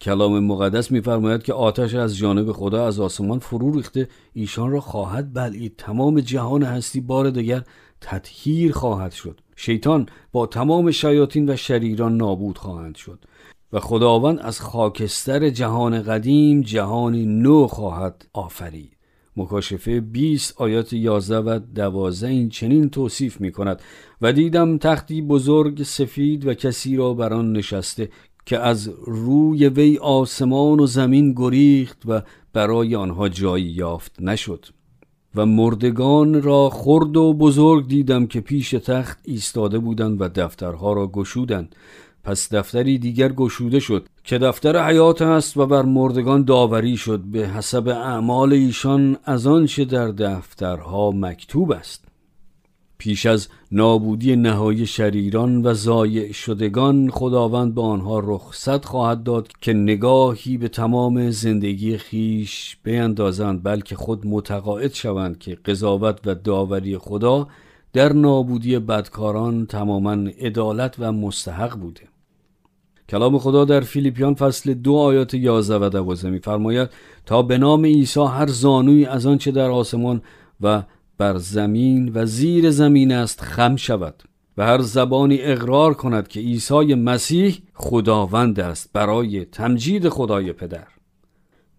کلام 0.00 0.44
مقدس 0.44 0.90
میفرماید 0.90 1.42
که 1.42 1.52
آتش 1.52 1.94
از 1.94 2.16
جانب 2.16 2.52
خدا 2.52 2.86
از 2.86 3.00
آسمان 3.00 3.38
فرو 3.38 3.72
ریخته. 3.72 4.08
ایشان 4.32 4.70
را 4.70 4.80
خواهد 4.80 5.32
بلعید 5.34 5.74
تمام 5.78 6.20
جهان 6.20 6.62
هستی 6.62 7.00
بار 7.00 7.30
دیگر 7.30 7.62
تطهیر 8.00 8.72
خواهد 8.72 9.12
شد. 9.12 9.40
شیطان 9.56 10.06
با 10.32 10.46
تمام 10.46 10.90
شیاطین 10.90 11.50
و 11.50 11.56
شریران 11.56 12.16
نابود 12.16 12.58
خواهند 12.58 12.96
شد 12.96 13.24
و 13.72 13.80
خداوند 13.80 14.38
از 14.38 14.60
خاکستر 14.60 15.50
جهان 15.50 16.02
قدیم 16.02 16.60
جهانی 16.60 17.26
نو 17.26 17.66
خواهد 17.66 18.26
آفرید. 18.32 18.96
مکاشفه 19.36 20.00
20 20.00 20.60
آیات 20.60 20.92
11 20.92 21.38
و 21.38 21.58
12 21.74 22.26
این 22.26 22.48
چنین 22.48 22.90
توصیف 22.90 23.40
می 23.40 23.52
کند 23.52 23.82
و 24.22 24.32
دیدم 24.32 24.78
تختی 24.78 25.22
بزرگ 25.22 25.82
سفید 25.82 26.46
و 26.46 26.54
کسی 26.54 26.96
را 26.96 27.14
بر 27.14 27.32
آن 27.32 27.52
نشسته 27.52 28.08
که 28.46 28.58
از 28.58 28.90
روی 29.06 29.68
وی 29.68 29.98
آسمان 29.98 30.80
و 30.80 30.86
زمین 30.86 31.34
گریخت 31.36 32.02
و 32.06 32.22
برای 32.52 32.96
آنها 32.96 33.28
جایی 33.28 33.64
یافت 33.64 34.16
نشد. 34.20 34.66
و 35.34 35.46
مردگان 35.46 36.42
را 36.42 36.70
خرد 36.70 37.16
و 37.16 37.32
بزرگ 37.32 37.88
دیدم 37.88 38.26
که 38.26 38.40
پیش 38.40 38.70
تخت 38.70 39.18
ایستاده 39.24 39.78
بودند 39.78 40.20
و 40.20 40.28
دفترها 40.28 40.92
را 40.92 41.06
گشودند. 41.06 41.74
پس 42.24 42.54
دفتری 42.54 42.98
دیگر 42.98 43.32
گشوده 43.32 43.80
شد 43.80 44.08
که 44.24 44.38
دفتر 44.38 44.86
حیات 44.88 45.22
است 45.22 45.56
و 45.56 45.66
بر 45.66 45.82
مردگان 45.82 46.44
داوری 46.44 46.96
شد 46.96 47.20
به 47.20 47.48
حسب 47.48 47.88
اعمال 47.88 48.52
ایشان 48.52 49.16
از 49.24 49.46
آنچه 49.46 49.84
در 49.84 50.08
دفترها 50.08 51.10
مکتوب 51.10 51.72
است. 51.72 52.05
پیش 52.98 53.26
از 53.26 53.48
نابودی 53.72 54.36
نهایی 54.36 54.86
شریران 54.86 55.66
و 55.66 55.74
زایع 55.74 56.32
شدگان 56.32 57.10
خداوند 57.10 57.74
به 57.74 57.82
آنها 57.82 58.18
رخصت 58.18 58.84
خواهد 58.84 59.22
داد 59.22 59.48
که 59.60 59.72
نگاهی 59.72 60.58
به 60.58 60.68
تمام 60.68 61.30
زندگی 61.30 61.96
خیش 61.96 62.76
بیندازند 62.82 63.62
بلکه 63.62 63.96
خود 63.96 64.26
متقاعد 64.26 64.94
شوند 64.94 65.38
که 65.38 65.54
قضاوت 65.54 66.20
و 66.26 66.34
داوری 66.34 66.98
خدا 66.98 67.48
در 67.92 68.12
نابودی 68.12 68.78
بدکاران 68.78 69.66
تماما 69.66 70.12
عدالت 70.40 70.94
و 70.98 71.12
مستحق 71.12 71.76
بوده. 71.78 72.02
کلام 73.08 73.38
خدا 73.38 73.64
در 73.64 73.80
فیلیپیان 73.80 74.34
فصل 74.34 74.74
دو 74.74 74.94
آیات 74.94 75.34
11 75.34 75.86
و 75.86 75.88
12 75.88 76.30
میفرماید 76.30 76.88
تا 77.26 77.42
به 77.42 77.58
نام 77.58 77.84
عیسی 77.84 78.20
هر 78.20 78.46
زانوی 78.46 79.06
از 79.06 79.26
آنچه 79.26 79.50
در 79.50 79.70
آسمان 79.70 80.22
و 80.60 80.82
بر 81.18 81.36
زمین 81.38 82.12
و 82.14 82.26
زیر 82.26 82.70
زمین 82.70 83.12
است 83.12 83.40
خم 83.40 83.76
شود 83.76 84.22
و 84.58 84.66
هر 84.66 84.80
زبانی 84.80 85.38
اقرار 85.40 85.94
کند 85.94 86.28
که 86.28 86.40
عیسی 86.40 86.94
مسیح 86.94 87.58
خداوند 87.74 88.60
است 88.60 88.90
برای 88.92 89.44
تمجید 89.44 90.08
خدای 90.08 90.52
پدر. 90.52 90.86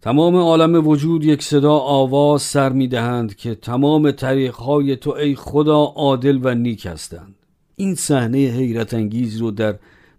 تمام 0.02 0.36
عالم 0.36 0.88
وجود 0.88 1.24
یک 1.24 1.44
صدا 1.44 1.74
آواز 1.78 2.42
سر 2.42 2.70
می 2.70 2.88
دهند 2.88 3.36
که 3.36 3.56
تمام 3.56 4.12
طریقهای 4.12 4.96
تو 4.96 5.12
ای 5.12 5.36
خدا 5.36 5.78
عادل 5.78 6.40
و 6.44 6.56
نیک 6.56 6.86
هستند. 6.86 7.36
این 7.76 7.96
صحنه 7.96 8.38
حیرت 8.38 8.94
انگیز 8.94 9.38
رو 9.38 9.52
در 9.52 9.76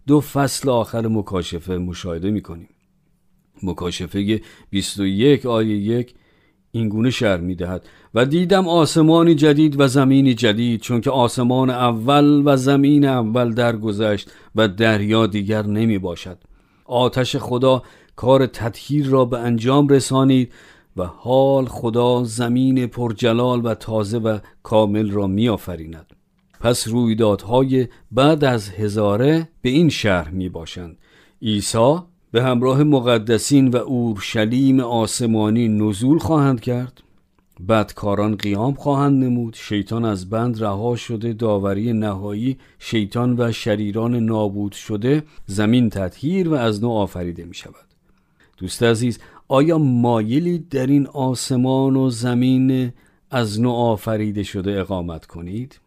دو 0.07 0.21
فصل 0.21 0.69
آخر 0.69 1.09
مکاشفه 1.09 1.77
مشاهده 1.77 2.31
می 2.31 2.41
کنیم. 2.41 2.69
مکاشفه 3.63 4.41
21 4.71 5.47
آیه 5.47 5.77
1 5.77 6.15
اینگونه 6.79 7.11
شعر 7.11 7.41
می 7.41 7.55
دهد 7.55 7.89
و 8.15 8.25
دیدم 8.25 8.69
آسمانی 8.69 9.35
جدید 9.35 9.81
و 9.81 9.89
زمینی 9.89 10.35
جدید 10.35 10.81
چون 10.81 11.01
که 11.01 11.11
آسمان 11.11 11.71
اول 11.71 12.43
و 12.45 12.57
زمین 12.57 13.05
اول 13.05 13.55
درگذشت 13.55 14.31
و 14.57 14.69
دریا 14.69 15.27
دیگر 15.27 15.67
نمی 15.67 15.99
باشد 15.99 16.39
آتش 16.85 17.37
خدا 17.37 17.83
کار 18.17 18.47
تطهیر 18.47 19.07
را 19.07 19.25
به 19.25 19.39
انجام 19.39 19.89
رسانید 19.89 20.53
و 20.97 21.05
حال 21.05 21.67
خدا 21.67 22.25
زمین 22.25 22.87
پرجلال 22.87 23.67
و 23.67 23.75
تازه 23.75 24.19
و 24.19 24.39
کامل 24.63 25.11
را 25.11 25.27
می 25.27 25.49
آفریند 25.49 26.07
پس 26.61 26.89
رویدادهای 26.89 27.89
بعد 28.11 28.45
از 28.45 28.71
هزاره 28.71 29.49
به 29.63 29.71
این 29.71 29.89
شهر 29.89 30.29
می 30.29 30.49
باشند 30.49 30.97
عیسی 31.43 31.97
به 32.33 32.43
همراه 32.43 32.83
مقدسین 32.83 33.69
و 33.69 33.77
اورشلیم 33.77 34.81
آسمانی 34.81 35.69
نزول 35.69 36.19
خواهند 36.19 36.61
کرد. 36.61 37.03
بدکاران 37.69 38.37
قیام 38.37 38.75
خواهند 38.75 39.25
نمود. 39.25 39.55
شیطان 39.55 40.05
از 40.05 40.31
بند 40.31 40.63
رها 40.63 40.97
شده 40.97 41.33
داوری 41.33 41.93
نهایی 41.93 42.59
شیطان 42.79 43.41
و 43.41 43.53
شریران 43.53 44.15
نابود 44.15 44.73
شده 44.73 45.23
زمین 45.47 45.91
تطهیر 45.91 46.49
و 46.49 46.55
از 46.55 46.83
نو 46.83 46.91
آفریده 46.91 47.45
می 47.45 47.55
شود 47.55 47.75
دوست 48.59 48.83
عزیز 48.83 49.19
آیا 49.49 49.79
مایلی 49.79 50.59
در 50.59 50.87
این 50.87 51.07
آسمان 51.07 51.97
و 51.97 52.11
زمین 52.11 52.93
از 53.31 53.61
نو 53.61 53.71
آفریده 53.71 54.43
شده 54.43 54.81
اقامت 54.81 55.27
کنید؟ 55.27 55.81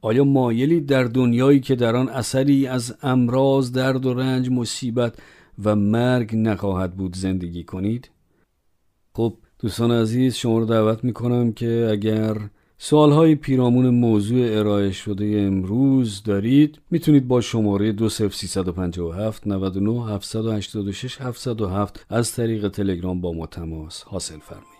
آیا 0.00 0.24
مایلی 0.24 0.80
در 0.80 1.04
دنیایی 1.04 1.60
که 1.60 1.76
در 1.76 1.96
آن 1.96 2.08
اثری 2.08 2.66
از 2.66 2.94
امراض 3.02 3.72
درد 3.72 4.06
و 4.06 4.14
رنج 4.14 4.50
مصیبت 4.50 5.14
و 5.64 5.76
مرگ 5.76 6.36
نخواهد 6.36 6.96
بود 6.96 7.16
زندگی 7.16 7.64
کنید؟ 7.64 8.10
خب 9.14 9.34
دوستان 9.58 9.90
عزیز 9.90 10.34
شما 10.34 10.58
رو 10.58 10.64
دعوت 10.64 11.04
می‌کنم 11.04 11.52
که 11.52 11.88
اگر 11.90 12.36
سوالهای 12.78 13.34
پیرامون 13.34 13.88
موضوع 13.88 14.58
ارائه 14.58 14.92
شده 14.92 15.24
امروز 15.24 16.22
دارید 16.22 16.78
می‌تونید 16.90 17.28
با 17.28 17.40
شماره 17.40 17.92
20357 17.92 19.46
99 19.46 20.06
786 20.14 21.20
707 21.20 22.06
از 22.08 22.32
طریق 22.32 22.68
تلگرام 22.68 23.20
با 23.20 23.32
ما 23.32 23.46
تماس 23.46 24.02
حاصل 24.02 24.38
فرمایید. 24.38 24.77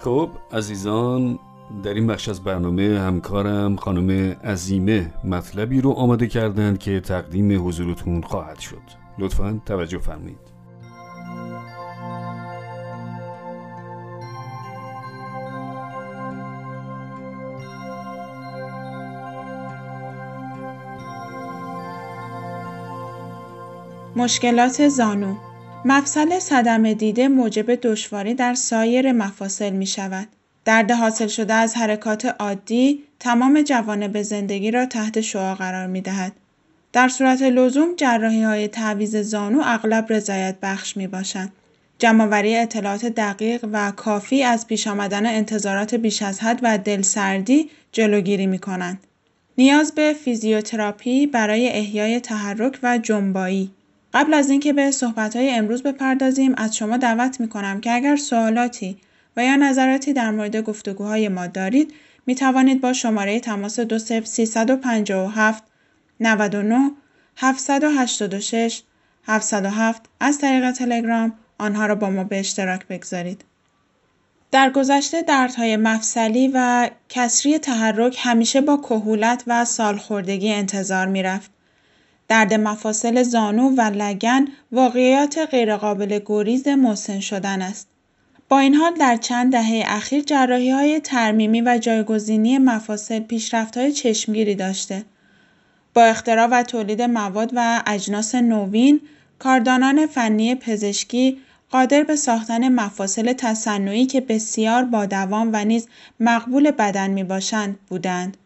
خب 0.00 0.30
عزیزان 0.52 1.38
در 1.82 1.94
این 1.94 2.06
بخش 2.06 2.28
از 2.28 2.44
برنامه 2.44 3.00
همکارم 3.00 3.76
خانم 3.76 4.36
عزیمه 4.44 5.12
مطلبی 5.24 5.80
رو 5.80 5.90
آماده 5.90 6.26
کردند 6.26 6.78
که 6.78 7.00
تقدیم 7.00 7.68
حضورتون 7.68 8.22
خواهد 8.22 8.58
شد. 8.58 8.82
لطفا 9.18 9.60
توجه 9.66 9.98
فرمایید. 9.98 10.50
مشکلات 24.16 24.88
زانو 24.88 25.49
مفصل 25.84 26.38
صدم 26.38 26.92
دیده 26.92 27.28
موجب 27.28 27.74
دشواری 27.74 28.34
در 28.34 28.54
سایر 28.54 29.12
مفاصل 29.12 29.70
می 29.70 29.86
شود. 29.86 30.28
درد 30.64 30.90
حاصل 30.90 31.26
شده 31.26 31.54
از 31.54 31.76
حرکات 31.76 32.24
عادی 32.24 33.02
تمام 33.20 33.62
جوانب 33.62 34.22
زندگی 34.22 34.70
را 34.70 34.86
تحت 34.86 35.20
شعا 35.20 35.54
قرار 35.54 35.86
می 35.86 36.00
دهد. 36.00 36.32
در 36.92 37.08
صورت 37.08 37.42
لزوم 37.42 37.96
جراحی 37.96 38.42
های 38.42 38.68
تعویز 38.68 39.16
زانو 39.16 39.62
اغلب 39.64 40.06
رضایت 40.08 40.56
بخش 40.62 40.96
می 40.96 41.06
باشند. 41.06 41.52
جمعوری 41.98 42.56
اطلاعات 42.56 43.06
دقیق 43.06 43.66
و 43.72 43.90
کافی 43.90 44.42
از 44.42 44.66
پیش 44.66 44.86
آمدن 44.86 45.26
انتظارات 45.26 45.94
بیش 45.94 46.22
از 46.22 46.40
حد 46.40 46.60
و 46.62 46.78
دلسردی 46.78 47.70
جلوگیری 47.92 48.46
می 48.46 48.58
کنند. 48.58 49.06
نیاز 49.58 49.94
به 49.94 50.12
فیزیوتراپی 50.12 51.26
برای 51.26 51.68
احیای 51.68 52.20
تحرک 52.20 52.78
و 52.82 52.98
جنبایی 52.98 53.70
قبل 54.14 54.34
از 54.34 54.50
اینکه 54.50 54.72
به 54.72 54.90
صحبت‌های 54.90 55.50
امروز 55.50 55.82
بپردازیم 55.82 56.54
از 56.56 56.76
شما 56.76 56.96
دعوت 56.96 57.40
می‌کنم 57.40 57.80
که 57.80 57.92
اگر 57.92 58.16
سوالاتی 58.16 58.96
و 59.36 59.44
یا 59.44 59.56
نظراتی 59.56 60.12
در 60.12 60.30
مورد 60.30 60.56
گفتگوهای 60.56 61.28
ما 61.28 61.46
دارید 61.46 61.94
می 62.26 62.34
توانید 62.34 62.80
با 62.80 62.92
شماره 62.92 63.40
تماس 63.40 63.80
357 63.80 65.62
99 66.20 66.90
786 67.36 68.82
707 69.26 70.02
از 70.20 70.38
طریق 70.38 70.70
تلگرام 70.70 71.32
آنها 71.58 71.86
را 71.86 71.94
با 71.94 72.10
ما 72.10 72.24
به 72.24 72.38
اشتراک 72.38 72.86
بگذارید. 72.86 73.44
در 74.50 74.70
گذشته 74.70 75.22
دردهای 75.22 75.76
مفصلی 75.76 76.50
و 76.54 76.90
کسری 77.08 77.58
تحرک 77.58 78.16
همیشه 78.18 78.60
با 78.60 78.76
کهولت 78.76 79.44
و 79.46 79.64
سالخوردگی 79.64 80.52
انتظار 80.52 81.06
می 81.06 81.22
رفت. 81.22 81.50
درد 82.30 82.54
مفاصل 82.54 83.22
زانو 83.22 83.70
و 83.76 83.80
لگن 83.80 84.44
واقعیات 84.72 85.38
غیرقابل 85.38 86.20
گریز 86.26 86.68
مسن 86.68 87.20
شدن 87.20 87.62
است. 87.62 87.88
با 88.48 88.58
این 88.58 88.74
حال 88.74 88.94
در 88.94 89.16
چند 89.16 89.52
دهه 89.52 89.82
اخیر 89.86 90.22
جراحی 90.22 90.70
های 90.70 91.00
ترمیمی 91.00 91.60
و 91.60 91.78
جایگزینی 91.78 92.58
مفاصل 92.58 93.20
پیشرفت 93.20 93.76
های 93.76 93.92
چشمگیری 93.92 94.54
داشته. 94.54 95.04
با 95.94 96.04
اختراع 96.04 96.46
و 96.46 96.62
تولید 96.62 97.02
مواد 97.02 97.52
و 97.54 97.82
اجناس 97.86 98.34
نوین، 98.34 99.00
کاردانان 99.38 100.06
فنی 100.06 100.54
پزشکی 100.54 101.38
قادر 101.70 102.02
به 102.02 102.16
ساختن 102.16 102.68
مفاصل 102.68 103.32
تصنعی 103.32 104.06
که 104.06 104.20
بسیار 104.20 104.84
با 104.84 105.06
دوام 105.06 105.50
و 105.52 105.64
نیز 105.64 105.88
مقبول 106.20 106.70
بدن 106.70 107.10
می 107.10 107.24
باشند 107.24 107.78
بودند. 107.88 108.36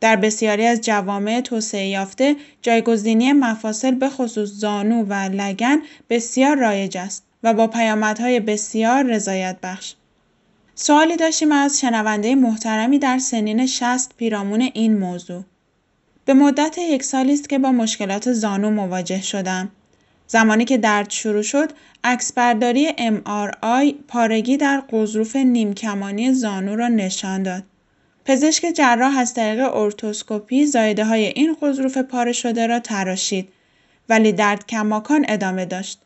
در 0.00 0.16
بسیاری 0.16 0.66
از 0.66 0.80
جوامع 0.80 1.40
توسعه 1.40 1.86
یافته 1.86 2.36
جایگزینی 2.62 3.32
مفاصل 3.32 3.94
به 3.94 4.08
خصوص 4.08 4.48
زانو 4.48 5.04
و 5.04 5.12
لگن 5.14 5.82
بسیار 6.10 6.56
رایج 6.56 6.98
است 6.98 7.24
و 7.42 7.54
با 7.54 7.66
پیامدهای 7.66 8.40
بسیار 8.40 9.02
رضایت 9.02 9.56
بخش. 9.62 9.94
سوالی 10.74 11.16
داشتیم 11.16 11.52
از 11.52 11.80
شنونده 11.80 12.34
محترمی 12.34 12.98
در 12.98 13.18
سنین 13.18 13.66
شست 13.66 14.14
پیرامون 14.16 14.60
این 14.60 14.98
موضوع. 14.98 15.44
به 16.24 16.34
مدت 16.34 16.78
یک 16.78 17.02
سالی 17.02 17.32
است 17.32 17.48
که 17.48 17.58
با 17.58 17.72
مشکلات 17.72 18.32
زانو 18.32 18.70
مواجه 18.70 19.22
شدم. 19.22 19.68
زمانی 20.26 20.64
که 20.64 20.78
درد 20.78 21.10
شروع 21.10 21.42
شد، 21.42 21.72
عکسبرداری 22.04 22.88
MRI 22.88 23.94
پارگی 24.08 24.56
در 24.56 24.80
قضروف 24.80 25.36
نیمکمانی 25.36 26.32
زانو 26.32 26.76
را 26.76 26.88
نشان 26.88 27.42
داد. 27.42 27.62
پزشک 28.24 28.66
جراح 28.76 29.18
از 29.18 29.34
طریق 29.34 29.76
ارتوسکوپی 29.76 30.66
زایده 30.66 31.04
های 31.04 31.26
این 31.26 31.56
قضروف 31.62 31.98
پاره 31.98 32.32
شده 32.32 32.66
را 32.66 32.78
تراشید 32.78 33.48
ولی 34.08 34.32
درد 34.32 34.66
کماکان 34.66 35.24
ادامه 35.28 35.64
داشت. 35.64 36.00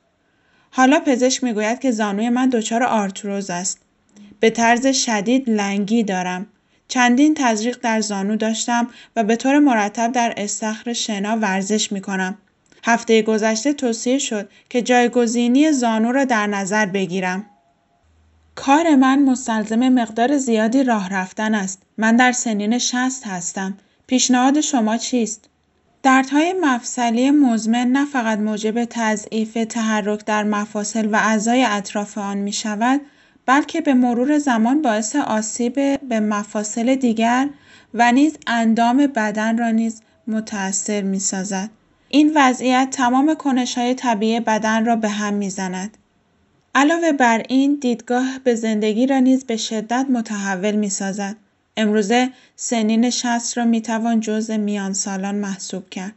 حالا 0.70 1.00
پزشک 1.00 1.44
می‌گوید 1.44 1.78
که 1.78 1.90
زانوی 1.90 2.28
من 2.28 2.48
دچار 2.48 2.82
آرتروز 2.82 3.50
است. 3.50 3.78
به 4.40 4.50
طرز 4.50 4.86
شدید 4.86 5.50
لنگی 5.50 6.02
دارم. 6.02 6.46
چندین 6.88 7.34
تزریق 7.34 7.78
در 7.82 8.00
زانو 8.00 8.36
داشتم 8.36 8.88
و 9.16 9.24
به 9.24 9.36
طور 9.36 9.58
مرتب 9.58 10.12
در 10.12 10.34
استخر 10.36 10.92
شنا 10.92 11.36
ورزش 11.36 11.92
می 11.92 12.00
کنم. 12.00 12.38
هفته 12.84 13.22
گذشته 13.22 13.72
توصیه 13.72 14.18
شد 14.18 14.48
که 14.68 14.82
جایگزینی 14.82 15.72
زانو 15.72 16.12
را 16.12 16.24
در 16.24 16.46
نظر 16.46 16.86
بگیرم. 16.86 17.46
کار 18.54 18.94
من 18.94 19.22
مستلزم 19.22 19.88
مقدار 19.88 20.36
زیادی 20.36 20.84
راه 20.84 21.08
رفتن 21.08 21.54
است. 21.54 21.82
من 21.98 22.16
در 22.16 22.32
سنین 22.32 22.78
شست 22.78 23.26
هستم. 23.26 23.76
پیشنهاد 24.06 24.60
شما 24.60 24.96
چیست؟ 24.96 25.48
دردهای 26.02 26.54
مفصلی 26.60 27.30
مزمن 27.30 27.86
نه 27.86 28.04
فقط 28.04 28.38
موجب 28.38 28.84
تضعیف 28.84 29.52
تحرک 29.68 30.24
در 30.24 30.44
مفاصل 30.44 31.08
و 31.12 31.16
اعضای 31.16 31.64
اطراف 31.64 32.18
آن 32.18 32.38
می 32.38 32.52
شود 32.52 33.00
بلکه 33.46 33.80
به 33.80 33.94
مرور 33.94 34.38
زمان 34.38 34.82
باعث 34.82 35.16
آسیب 35.16 35.74
به 36.08 36.20
مفاصل 36.20 36.94
دیگر 36.94 37.48
و 37.94 38.12
نیز 38.12 38.38
اندام 38.46 39.06
بدن 39.06 39.58
را 39.58 39.70
نیز 39.70 40.02
متأثر 40.26 41.02
می 41.02 41.18
سازد. 41.18 41.70
این 42.08 42.32
وضعیت 42.34 42.88
تمام 42.90 43.34
کنش 43.34 43.78
های 43.78 43.94
طبیعی 43.94 44.40
بدن 44.40 44.84
را 44.84 44.96
به 44.96 45.08
هم 45.08 45.34
می 45.34 45.50
زند. 45.50 45.98
علاوه 46.76 47.12
بر 47.12 47.42
این 47.48 47.78
دیدگاه 47.80 48.38
به 48.44 48.54
زندگی 48.54 49.06
را 49.06 49.18
نیز 49.18 49.44
به 49.44 49.56
شدت 49.56 50.06
متحول 50.10 50.74
می 50.74 50.88
سازد. 50.88 51.36
امروزه 51.76 52.30
سنین 52.56 53.10
شست 53.10 53.58
را 53.58 53.64
می 53.64 53.82
توان 53.82 54.20
جزء 54.20 54.56
میان 54.56 54.92
سالان 54.92 55.34
محسوب 55.34 55.90
کرد. 55.90 56.14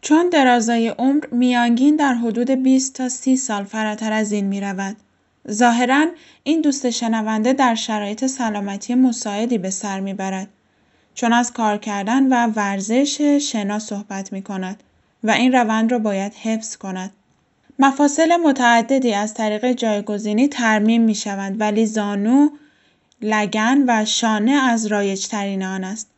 چون 0.00 0.28
درازای 0.28 0.88
عمر 0.88 1.26
میانگین 1.26 1.96
در 1.96 2.14
حدود 2.14 2.50
20 2.50 2.94
تا 2.94 3.08
30 3.08 3.36
سال 3.36 3.64
فراتر 3.64 4.12
از 4.12 4.32
این 4.32 4.46
می 4.46 4.60
رود. 4.60 4.96
ظاهرا 5.50 6.06
این 6.44 6.60
دوست 6.60 6.90
شنونده 6.90 7.52
در 7.52 7.74
شرایط 7.74 8.26
سلامتی 8.26 8.94
مساعدی 8.94 9.58
به 9.58 9.70
سر 9.70 10.00
می 10.00 10.14
برد. 10.14 10.48
چون 11.14 11.32
از 11.32 11.52
کار 11.52 11.78
کردن 11.78 12.26
و 12.26 12.52
ورزش 12.56 13.20
شنا 13.20 13.78
صحبت 13.78 14.32
می 14.32 14.42
کند 14.42 14.82
و 15.24 15.30
این 15.30 15.52
روند 15.52 15.92
را 15.92 15.98
باید 15.98 16.34
حفظ 16.34 16.76
کند. 16.76 17.10
مفاصل 17.82 18.36
متعددی 18.36 19.14
از 19.14 19.34
طریق 19.34 19.72
جایگزینی 19.72 20.48
ترمیم 20.48 21.02
می 21.02 21.14
شوند 21.14 21.60
ولی 21.60 21.86
زانو، 21.86 22.48
لگن 23.22 23.84
و 23.88 24.04
شانه 24.04 24.52
از 24.52 24.86
رایجترین 24.86 25.62
آن 25.62 25.84
است. 25.84 26.10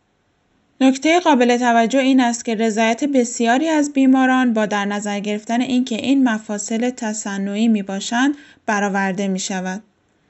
نکته 0.81 1.21
قابل 1.21 1.57
توجه 1.57 1.99
این 1.99 2.21
است 2.21 2.45
که 2.45 2.55
رضایت 2.55 3.05
بسیاری 3.05 3.69
از 3.69 3.93
بیماران 3.93 4.53
با 4.53 4.67
در 4.67 4.85
نظر 4.85 5.21
گرفتن 5.21 5.61
اینکه 5.61 5.95
این 5.95 6.29
مفاصل 6.29 6.91
تصنعی 6.91 7.69
می 7.69 7.83
باشند 7.83 8.35
برآورده 8.67 9.29
می 9.29 9.39
شود. 9.39 9.83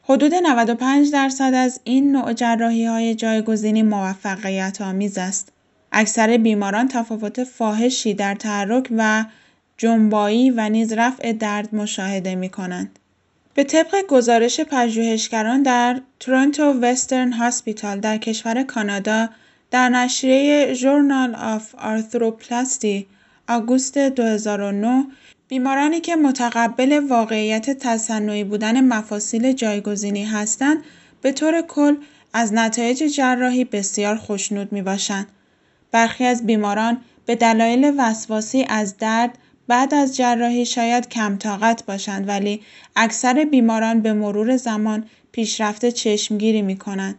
حدود 0.03 0.35
95 0.35 1.13
درصد 1.13 1.55
از 1.55 1.81
این 1.85 2.13
نوع 2.13 2.33
جراحی 2.33 2.85
های 2.85 3.15
جایگزینی 3.15 3.83
موفقیت 3.83 4.81
آمیز 4.81 5.19
است. 5.19 5.53
اکثر 5.93 6.37
بیماران 6.37 6.89
تفاوت 6.89 7.45
فاحشی 7.45 8.15
در 8.15 8.35
تحرک 8.35 8.89
و 8.97 9.25
جنبایی 9.83 10.51
و 10.51 10.69
نیز 10.69 10.93
رفع 10.93 11.33
درد 11.33 11.75
مشاهده 11.75 12.35
می 12.35 12.49
کنند. 12.49 12.99
به 13.55 13.65
طبق 13.65 14.07
گزارش 14.09 14.61
پژوهشگران 14.61 15.63
در 15.63 16.01
Toronto 16.21 16.63
Western 16.63 17.33
Hospital 17.33 18.01
در 18.01 18.19
کشور 18.19 18.63
کانادا 18.63 19.29
در 19.71 19.89
نشریه 19.89 20.75
Journal 20.75 21.35
of 21.35 21.75
Arthroplasty 21.75 23.07
آگوست 23.49 23.99
2009 23.99 25.05
بیمارانی 25.49 26.01
که 26.01 26.17
متقبل 26.17 27.07
واقعیت 27.09 27.71
تصنعی 27.71 28.45
بودن 28.45 28.85
مفاصل 28.85 29.53
جایگزینی 29.53 30.25
هستند 30.25 30.79
به 31.23 31.33
طور 31.33 31.63
کل 31.63 31.97
از 32.33 32.53
نتایج 32.53 33.05
جراحی 33.05 33.65
بسیار 33.65 34.17
خوشنود 34.17 34.73
می 34.73 34.83
باشند. 34.83 35.27
برخی 35.93 36.25
از 36.25 36.47
بیماران 36.47 36.99
به 37.27 37.37
دلایل 37.37 37.95
وسواسی 37.99 38.67
از 38.69 38.97
درد 38.97 39.39
بعد 39.67 39.95
از 39.95 40.17
جراحی 40.17 40.67
شاید 40.67 41.09
کم 41.09 41.37
طاقت 41.37 41.87
باشند 41.87 42.29
ولی 42.29 42.61
اکثر 42.97 43.45
بیماران 43.45 44.01
به 44.01 44.13
مرور 44.13 44.57
زمان 44.57 45.05
پیشرفت 45.33 45.89
چشمگیری 45.89 46.63
می 46.63 46.77
کنند. 46.77 47.19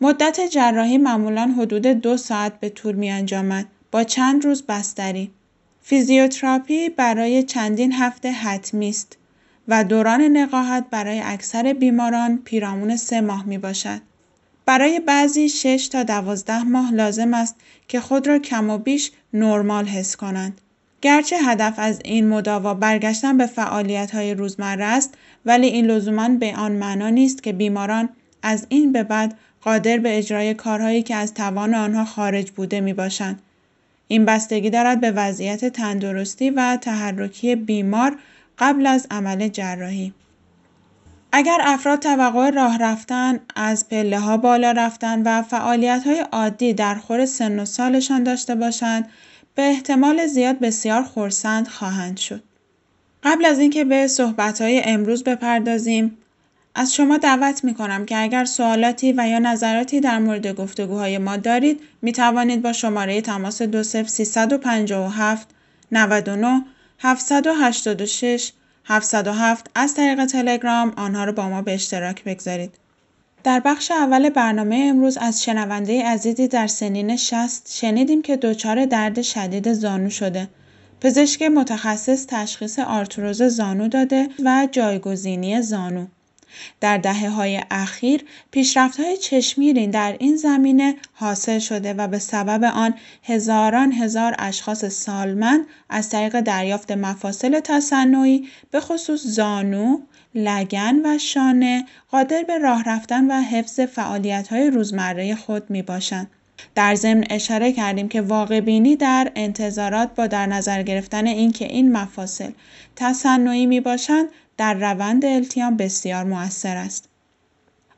مدت 0.00 0.40
جراحی 0.40 0.98
معمولا 0.98 1.54
حدود 1.58 1.86
دو 1.86 2.16
ساعت 2.16 2.60
به 2.60 2.68
طول 2.68 2.94
می 2.94 3.10
انجامد 3.10 3.66
با 3.90 4.04
چند 4.04 4.44
روز 4.44 4.62
بستری. 4.62 5.30
فیزیوتراپی 5.82 6.88
برای 6.88 7.42
چندین 7.42 7.92
هفته 7.92 8.30
حتمی 8.30 8.88
است 8.88 9.16
و 9.68 9.84
دوران 9.84 10.20
نقاهت 10.20 10.84
برای 10.90 11.20
اکثر 11.24 11.72
بیماران 11.72 12.38
پیرامون 12.44 12.96
سه 12.96 13.20
ماه 13.20 13.46
می 13.46 13.58
باشد. 13.58 14.00
برای 14.66 15.00
بعضی 15.00 15.48
6 15.48 15.88
تا 15.88 16.02
دوازده 16.02 16.62
ماه 16.62 16.92
لازم 16.92 17.34
است 17.34 17.56
که 17.88 18.00
خود 18.00 18.26
را 18.26 18.38
کم 18.38 18.70
و 18.70 18.78
بیش 18.78 19.12
نرمال 19.34 19.86
حس 19.86 20.16
کنند. 20.16 20.60
گرچه 21.02 21.36
هدف 21.36 21.74
از 21.76 22.00
این 22.04 22.28
مداوا 22.28 22.74
برگشتن 22.74 23.38
به 23.38 23.46
فعالیت 23.46 24.14
های 24.14 24.34
روزمره 24.34 24.84
است 24.84 25.14
ولی 25.44 25.66
این 25.66 25.86
لزوما 25.86 26.28
به 26.28 26.56
آن 26.56 26.72
معنا 26.72 27.08
نیست 27.08 27.42
که 27.42 27.52
بیماران 27.52 28.08
از 28.42 28.66
این 28.68 28.92
به 28.92 29.02
بعد 29.02 29.38
قادر 29.62 29.98
به 29.98 30.18
اجرای 30.18 30.54
کارهایی 30.54 31.02
که 31.02 31.14
از 31.14 31.34
توان 31.34 31.74
آنها 31.74 32.04
خارج 32.04 32.50
بوده 32.50 32.80
می 32.80 32.92
باشند. 32.92 33.42
این 34.08 34.24
بستگی 34.24 34.70
دارد 34.70 35.00
به 35.00 35.10
وضعیت 35.10 35.64
تندرستی 35.64 36.50
و 36.50 36.78
تحرکی 36.80 37.56
بیمار 37.56 38.16
قبل 38.58 38.86
از 38.86 39.06
عمل 39.10 39.48
جراحی. 39.48 40.14
اگر 41.32 41.58
افراد 41.60 41.98
توقع 41.98 42.50
راه 42.50 42.78
رفتن، 42.78 43.40
از 43.56 43.88
پله 43.88 44.18
ها 44.18 44.36
بالا 44.36 44.72
رفتن 44.72 45.22
و 45.22 45.42
فعالیت 45.42 46.02
های 46.06 46.24
عادی 46.32 46.72
در 46.72 46.94
خور 46.94 47.26
سن 47.26 47.58
و 47.58 47.64
سالشان 47.64 48.22
داشته 48.22 48.54
باشند، 48.54 49.08
به 49.54 49.62
احتمال 49.62 50.26
زیاد 50.26 50.58
بسیار 50.58 51.02
خورسند 51.02 51.68
خواهند 51.68 52.16
شد. 52.16 52.42
قبل 53.22 53.44
از 53.44 53.58
اینکه 53.58 53.84
به 53.84 54.06
صحبت 54.06 54.60
های 54.60 54.82
امروز 54.84 55.24
بپردازیم، 55.24 56.18
از 56.74 56.94
شما 56.94 57.16
دعوت 57.16 57.64
می 57.64 57.74
کنم 57.74 58.06
که 58.06 58.22
اگر 58.22 58.44
سوالاتی 58.44 59.12
و 59.12 59.28
یا 59.28 59.38
نظراتی 59.38 60.00
در 60.00 60.18
مورد 60.18 60.46
گفتگوهای 60.46 61.18
ما 61.18 61.36
دارید 61.36 61.80
می 62.02 62.12
توانید 62.12 62.62
با 62.62 62.72
شماره 62.72 63.20
تماس 63.20 63.62
20357 63.62 65.48
99 65.92 66.64
786 66.98 68.52
707 68.84 69.70
از 69.74 69.94
طریق 69.94 70.24
تلگرام 70.24 70.92
آنها 70.96 71.24
را 71.24 71.32
با 71.32 71.48
ما 71.48 71.62
به 71.62 71.74
اشتراک 71.74 72.24
بگذارید. 72.24 72.74
در 73.44 73.60
بخش 73.60 73.90
اول 73.90 74.30
برنامه 74.30 74.86
امروز 74.88 75.16
از 75.16 75.44
شنونده 75.44 76.04
عزیزی 76.04 76.48
در 76.48 76.66
سنین 76.66 77.16
60 77.16 77.72
شنیدیم 77.74 78.22
که 78.22 78.36
دچار 78.36 78.86
درد 78.86 79.22
شدید 79.22 79.72
زانو 79.72 80.10
شده. 80.10 80.48
پزشک 81.00 81.42
متخصص 81.42 82.26
تشخیص 82.28 82.78
آرتروز 82.78 83.42
زانو 83.42 83.88
داده 83.88 84.28
و 84.44 84.68
جایگزینی 84.72 85.62
زانو. 85.62 86.06
در 86.80 86.98
دهه 86.98 87.28
های 87.28 87.60
اخیر 87.70 88.24
پیشرفت 88.50 89.00
های 89.00 89.16
چشمیرین 89.16 89.90
در 89.90 90.16
این 90.18 90.36
زمینه 90.36 90.96
حاصل 91.12 91.58
شده 91.58 91.94
و 91.94 92.08
به 92.08 92.18
سبب 92.18 92.64
آن 92.64 92.94
هزاران 93.22 93.92
هزار 93.92 94.34
اشخاص 94.38 94.84
سالمند 94.84 95.66
از 95.88 96.08
طریق 96.08 96.40
دریافت 96.40 96.92
مفاصل 96.92 97.60
تصنعی 97.60 98.48
به 98.70 98.80
خصوص 98.80 99.26
زانو، 99.26 99.98
لگن 100.34 101.00
و 101.04 101.18
شانه 101.18 101.84
قادر 102.10 102.42
به 102.42 102.58
راه 102.58 102.84
رفتن 102.84 103.30
و 103.30 103.42
حفظ 103.42 103.80
فعالیت 103.80 104.48
های 104.48 104.70
روزمره 104.70 105.34
خود 105.34 105.70
می 105.70 105.82
باشند. 105.82 106.30
در 106.74 106.94
ضمن 106.94 107.24
اشاره 107.30 107.72
کردیم 107.72 108.08
که 108.08 108.20
واقع 108.20 108.60
بینی 108.60 108.96
در 108.96 109.32
انتظارات 109.36 110.14
با 110.14 110.26
در 110.26 110.46
نظر 110.46 110.82
گرفتن 110.82 111.26
اینکه 111.26 111.64
این 111.64 111.92
مفاصل 111.92 112.50
تصنعی 112.96 113.66
می 113.66 113.80
باشند 113.80 114.28
در 114.56 114.74
روند 114.74 115.24
التیام 115.24 115.76
بسیار 115.76 116.24
مؤثر 116.24 116.76
است. 116.76 117.08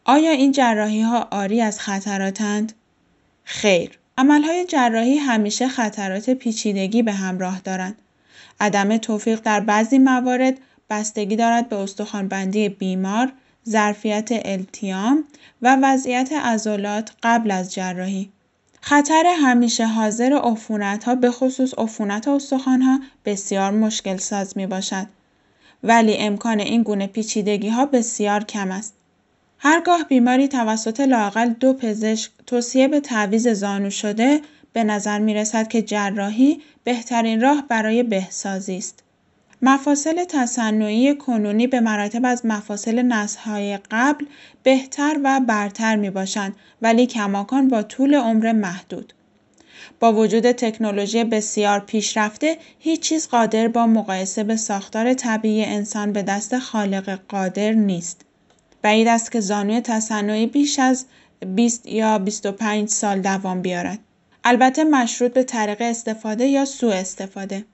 آیا 0.05 0.31
این 0.31 0.53
جراحی 0.53 1.03
ها 1.03 1.29
آری 1.31 1.61
از 1.61 1.81
خطراتند؟ 1.81 2.73
خیر. 3.45 3.99
عملهای 4.19 4.65
جراحی 4.65 5.17
همیشه 5.17 5.69
خطرات 5.69 6.31
پیچیدگی 6.31 7.03
به 7.03 7.13
همراه 7.13 7.61
دارند. 7.61 8.03
عدم 8.61 8.97
توفیق 8.97 9.41
در 9.41 9.61
بعضی 9.61 9.99
موارد 9.99 10.59
بستگی 10.93 11.37
دارد 11.37 11.69
به 11.69 11.77
استخوانبندی 11.77 12.69
بیمار، 12.69 13.33
ظرفیت 13.69 14.29
التیام 14.31 15.25
و 15.63 15.79
وضعیت 15.83 16.33
عضلات 16.33 17.13
قبل 17.23 17.51
از 17.51 17.75
جراحی. 17.75 18.31
خطر 18.81 19.25
همیشه 19.27 19.87
حاضر 19.87 20.33
عفونت 20.33 21.05
ها 21.05 21.15
به 21.15 21.31
خصوص 21.31 21.75
عفونت 21.79 22.29
استخوان 22.29 22.83
ها 22.83 23.01
بسیار 23.25 23.71
مشکل 23.71 24.17
ساز 24.17 24.57
می 24.57 24.67
باشد. 24.67 25.07
ولی 25.83 26.17
امکان 26.17 26.61
این 26.61 26.83
گونه 26.83 27.07
پیچیدگی 27.07 27.69
ها 27.69 27.87
بسیار 27.87 28.45
کم 28.45 28.71
است. 28.71 28.95
هرگاه 29.59 30.05
بیماری 30.05 30.49
توسط 30.49 31.01
لاقل 31.01 31.49
دو 31.49 31.73
پزشک 31.73 32.31
توصیه 32.47 32.89
به 32.89 33.01
تعویز 33.01 33.49
زانو 33.49 33.91
شده 33.91 34.41
به 34.73 34.85
نظر 34.85 35.19
می 35.19 35.35
رسد 35.35 35.69
که 35.69 35.83
جراحی 35.83 36.61
بهترین 36.85 37.41
راه 37.41 37.65
برای 37.69 38.03
بهسازی 38.03 38.77
است. 38.77 39.02
مفاصل 39.65 40.25
تصنعی 40.25 41.15
کنونی 41.15 41.67
به 41.67 41.81
مراتب 41.81 42.21
از 42.25 42.47
مفاصل 42.47 43.03
نسل‌های 43.03 43.79
قبل 43.91 44.27
بهتر 44.63 45.21
و 45.25 45.41
برتر 45.41 45.97
می 45.97 46.11
باشند 46.11 46.57
ولی 46.83 47.07
کماکان 47.07 47.69
با 47.69 47.83
طول 47.83 48.15
عمر 48.15 48.53
محدود. 48.53 49.13
با 50.01 50.13
وجود 50.13 50.53
تکنولوژی 50.53 51.25
بسیار 51.25 51.81
پیشرفته 51.81 52.57
هیچ 52.79 53.01
چیز 53.01 53.29
قادر 53.29 53.69
با 53.69 53.87
مقایسه 53.87 54.45
به 54.45 54.57
ساختار 54.57 55.15
طبیعی 55.15 55.65
انسان 55.65 56.13
به 56.13 56.23
دست 56.23 56.59
خالق 56.59 57.19
قادر 57.29 57.73
نیست. 57.73 58.21
بعید 58.83 59.09
است 59.09 59.33
که 59.33 59.41
زانوی 59.41 59.81
تصنعی 59.81 60.47
بیش 60.47 60.79
از 60.79 61.05
20 61.47 61.87
یا 61.87 62.19
25 62.19 62.89
سال 62.89 63.21
دوام 63.21 63.63
بیارد. 63.63 63.99
البته 64.45 64.85
مشروط 64.85 65.33
به 65.33 65.43
طریق 65.43 65.79
استفاده 65.81 66.47
یا 66.47 66.65
سوء 66.65 66.93
استفاده. 66.93 67.65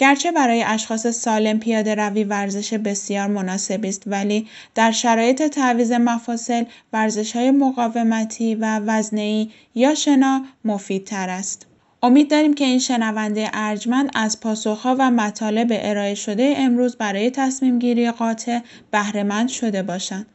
گرچه 0.00 0.32
برای 0.32 0.62
اشخاص 0.62 1.06
سالم 1.06 1.58
پیاده 1.58 1.94
روی 1.94 2.24
ورزش 2.24 2.74
بسیار 2.74 3.26
مناسبی 3.26 3.88
است 3.88 4.02
ولی 4.06 4.48
در 4.74 4.90
شرایط 4.90 5.42
تعویض 5.42 5.92
مفاصل 5.92 6.64
ورزش 6.92 7.36
های 7.36 7.50
مقاومتی 7.50 8.54
و 8.54 8.78
وزنی 8.78 9.50
یا 9.74 9.94
شنا 9.94 10.44
مفیدتر 10.64 11.30
است. 11.30 11.66
امید 12.02 12.30
داریم 12.30 12.54
که 12.54 12.64
این 12.64 12.78
شنونده 12.78 13.50
ارجمند 13.52 14.10
از 14.14 14.40
پاسخها 14.40 14.96
و 14.98 15.10
مطالب 15.10 15.68
ارائه 15.70 16.14
شده 16.14 16.54
امروز 16.56 16.96
برای 16.96 17.30
تصمیم 17.30 17.78
گیری 17.78 18.10
قاطع 18.10 18.58
بهرهمند 18.90 19.48
شده 19.48 19.82
باشند. 19.82 20.26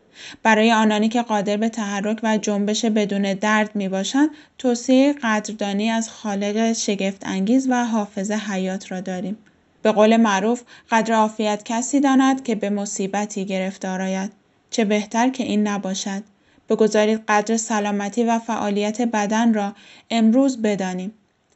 برای 0.44 0.72
آنانی 0.72 1.10
که 1.10 1.22
قادر 1.22 1.58
به 1.58 1.70
تحرک 1.70 2.20
و 2.24 2.38
جنبش 2.38 2.86
بدون 2.86 3.34
درد 3.34 3.76
می 3.76 3.90
باشند 3.90 4.30
توصیه 4.58 5.14
قدردانی 5.14 5.90
از 5.90 6.10
خالق 6.10 6.74
شگفت 6.74 7.22
انگیز 7.26 7.68
و 7.70 7.86
حافظ 7.86 8.32
حیات 8.32 8.92
را 8.92 9.02
داریم. 9.02 9.38
به 9.86 9.92
قول 9.92 10.18
معروف 10.18 10.64
قدر 10.92 11.14
عافیت 11.14 11.62
کسی 11.66 12.00
داند 12.00 12.44
که 12.44 12.56
به 12.56 12.70
مصیبتی 12.70 13.46
گرفتار 13.46 14.02
آید. 14.02 14.32
چه 14.70 14.86
بهتر 14.86 15.30
که 15.30 15.44
این 15.44 15.68
نباشد. 15.68 16.24
بگذارید 16.70 17.24
قدر 17.28 17.58
سلامتی 17.58 18.24
و 18.24 18.40
فعالیت 18.40 19.02
بدن 19.02 19.54
را 19.54 19.76
امروز 20.10 20.62
بدانیم. 20.62 21.12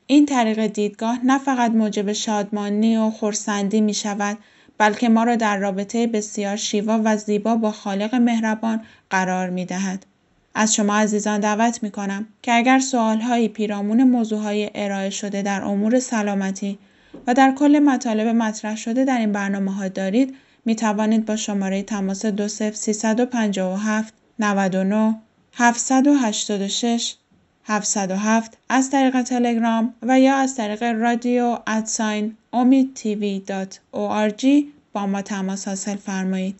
این 0.07 0.25
طریق 0.25 0.67
دیدگاه 0.67 1.19
نه 1.25 1.37
فقط 1.37 1.71
موجب 1.71 2.13
شادمانی 2.13 2.97
و 2.97 3.09
خورسندی 3.09 3.81
می 3.81 3.93
شود 3.93 4.37
بلکه 4.77 5.09
ما 5.09 5.23
را 5.23 5.35
در 5.35 5.57
رابطه 5.57 6.07
بسیار 6.07 6.55
شیوا 6.55 7.01
و 7.03 7.17
زیبا 7.17 7.55
با 7.55 7.71
خالق 7.71 8.15
مهربان 8.15 8.81
قرار 9.09 9.49
می 9.49 9.65
دهد. 9.65 10.05
از 10.55 10.75
شما 10.75 10.95
عزیزان 10.95 11.39
دعوت 11.39 11.83
می 11.83 11.91
کنم 11.91 12.27
که 12.41 12.53
اگر 12.53 12.79
سوالهایی 12.79 13.47
پیرامون 13.47 14.03
موضوعهای 14.03 14.71
ارائه 14.75 15.09
شده 15.09 15.41
در 15.41 15.61
امور 15.63 15.99
سلامتی 15.99 16.79
و 17.27 17.33
در 17.33 17.51
کل 17.51 17.79
مطالب 17.79 18.27
مطرح 18.27 18.75
شده 18.75 19.05
در 19.05 19.17
این 19.17 19.31
برنامه 19.31 19.73
ها 19.73 19.87
دارید 19.87 20.35
می 20.65 20.75
توانید 20.75 21.25
با 21.25 21.35
شماره 21.35 21.83
تماس 21.83 22.25
20357 22.25 24.13
99 24.39 25.15
786 25.53 27.15
707 27.63 28.57
از 28.69 28.89
طریق 28.89 29.21
تلگرام 29.21 29.93
و 30.01 30.19
یا 30.19 30.35
از 30.35 30.55
طریق 30.55 30.83
رادیو 30.83 31.57
ادساین 31.67 32.37
امید 32.53 32.93
با 34.93 35.07
ما 35.07 35.21
تماس 35.21 35.67
حاصل 35.67 35.95
فرمایید. 35.95 36.59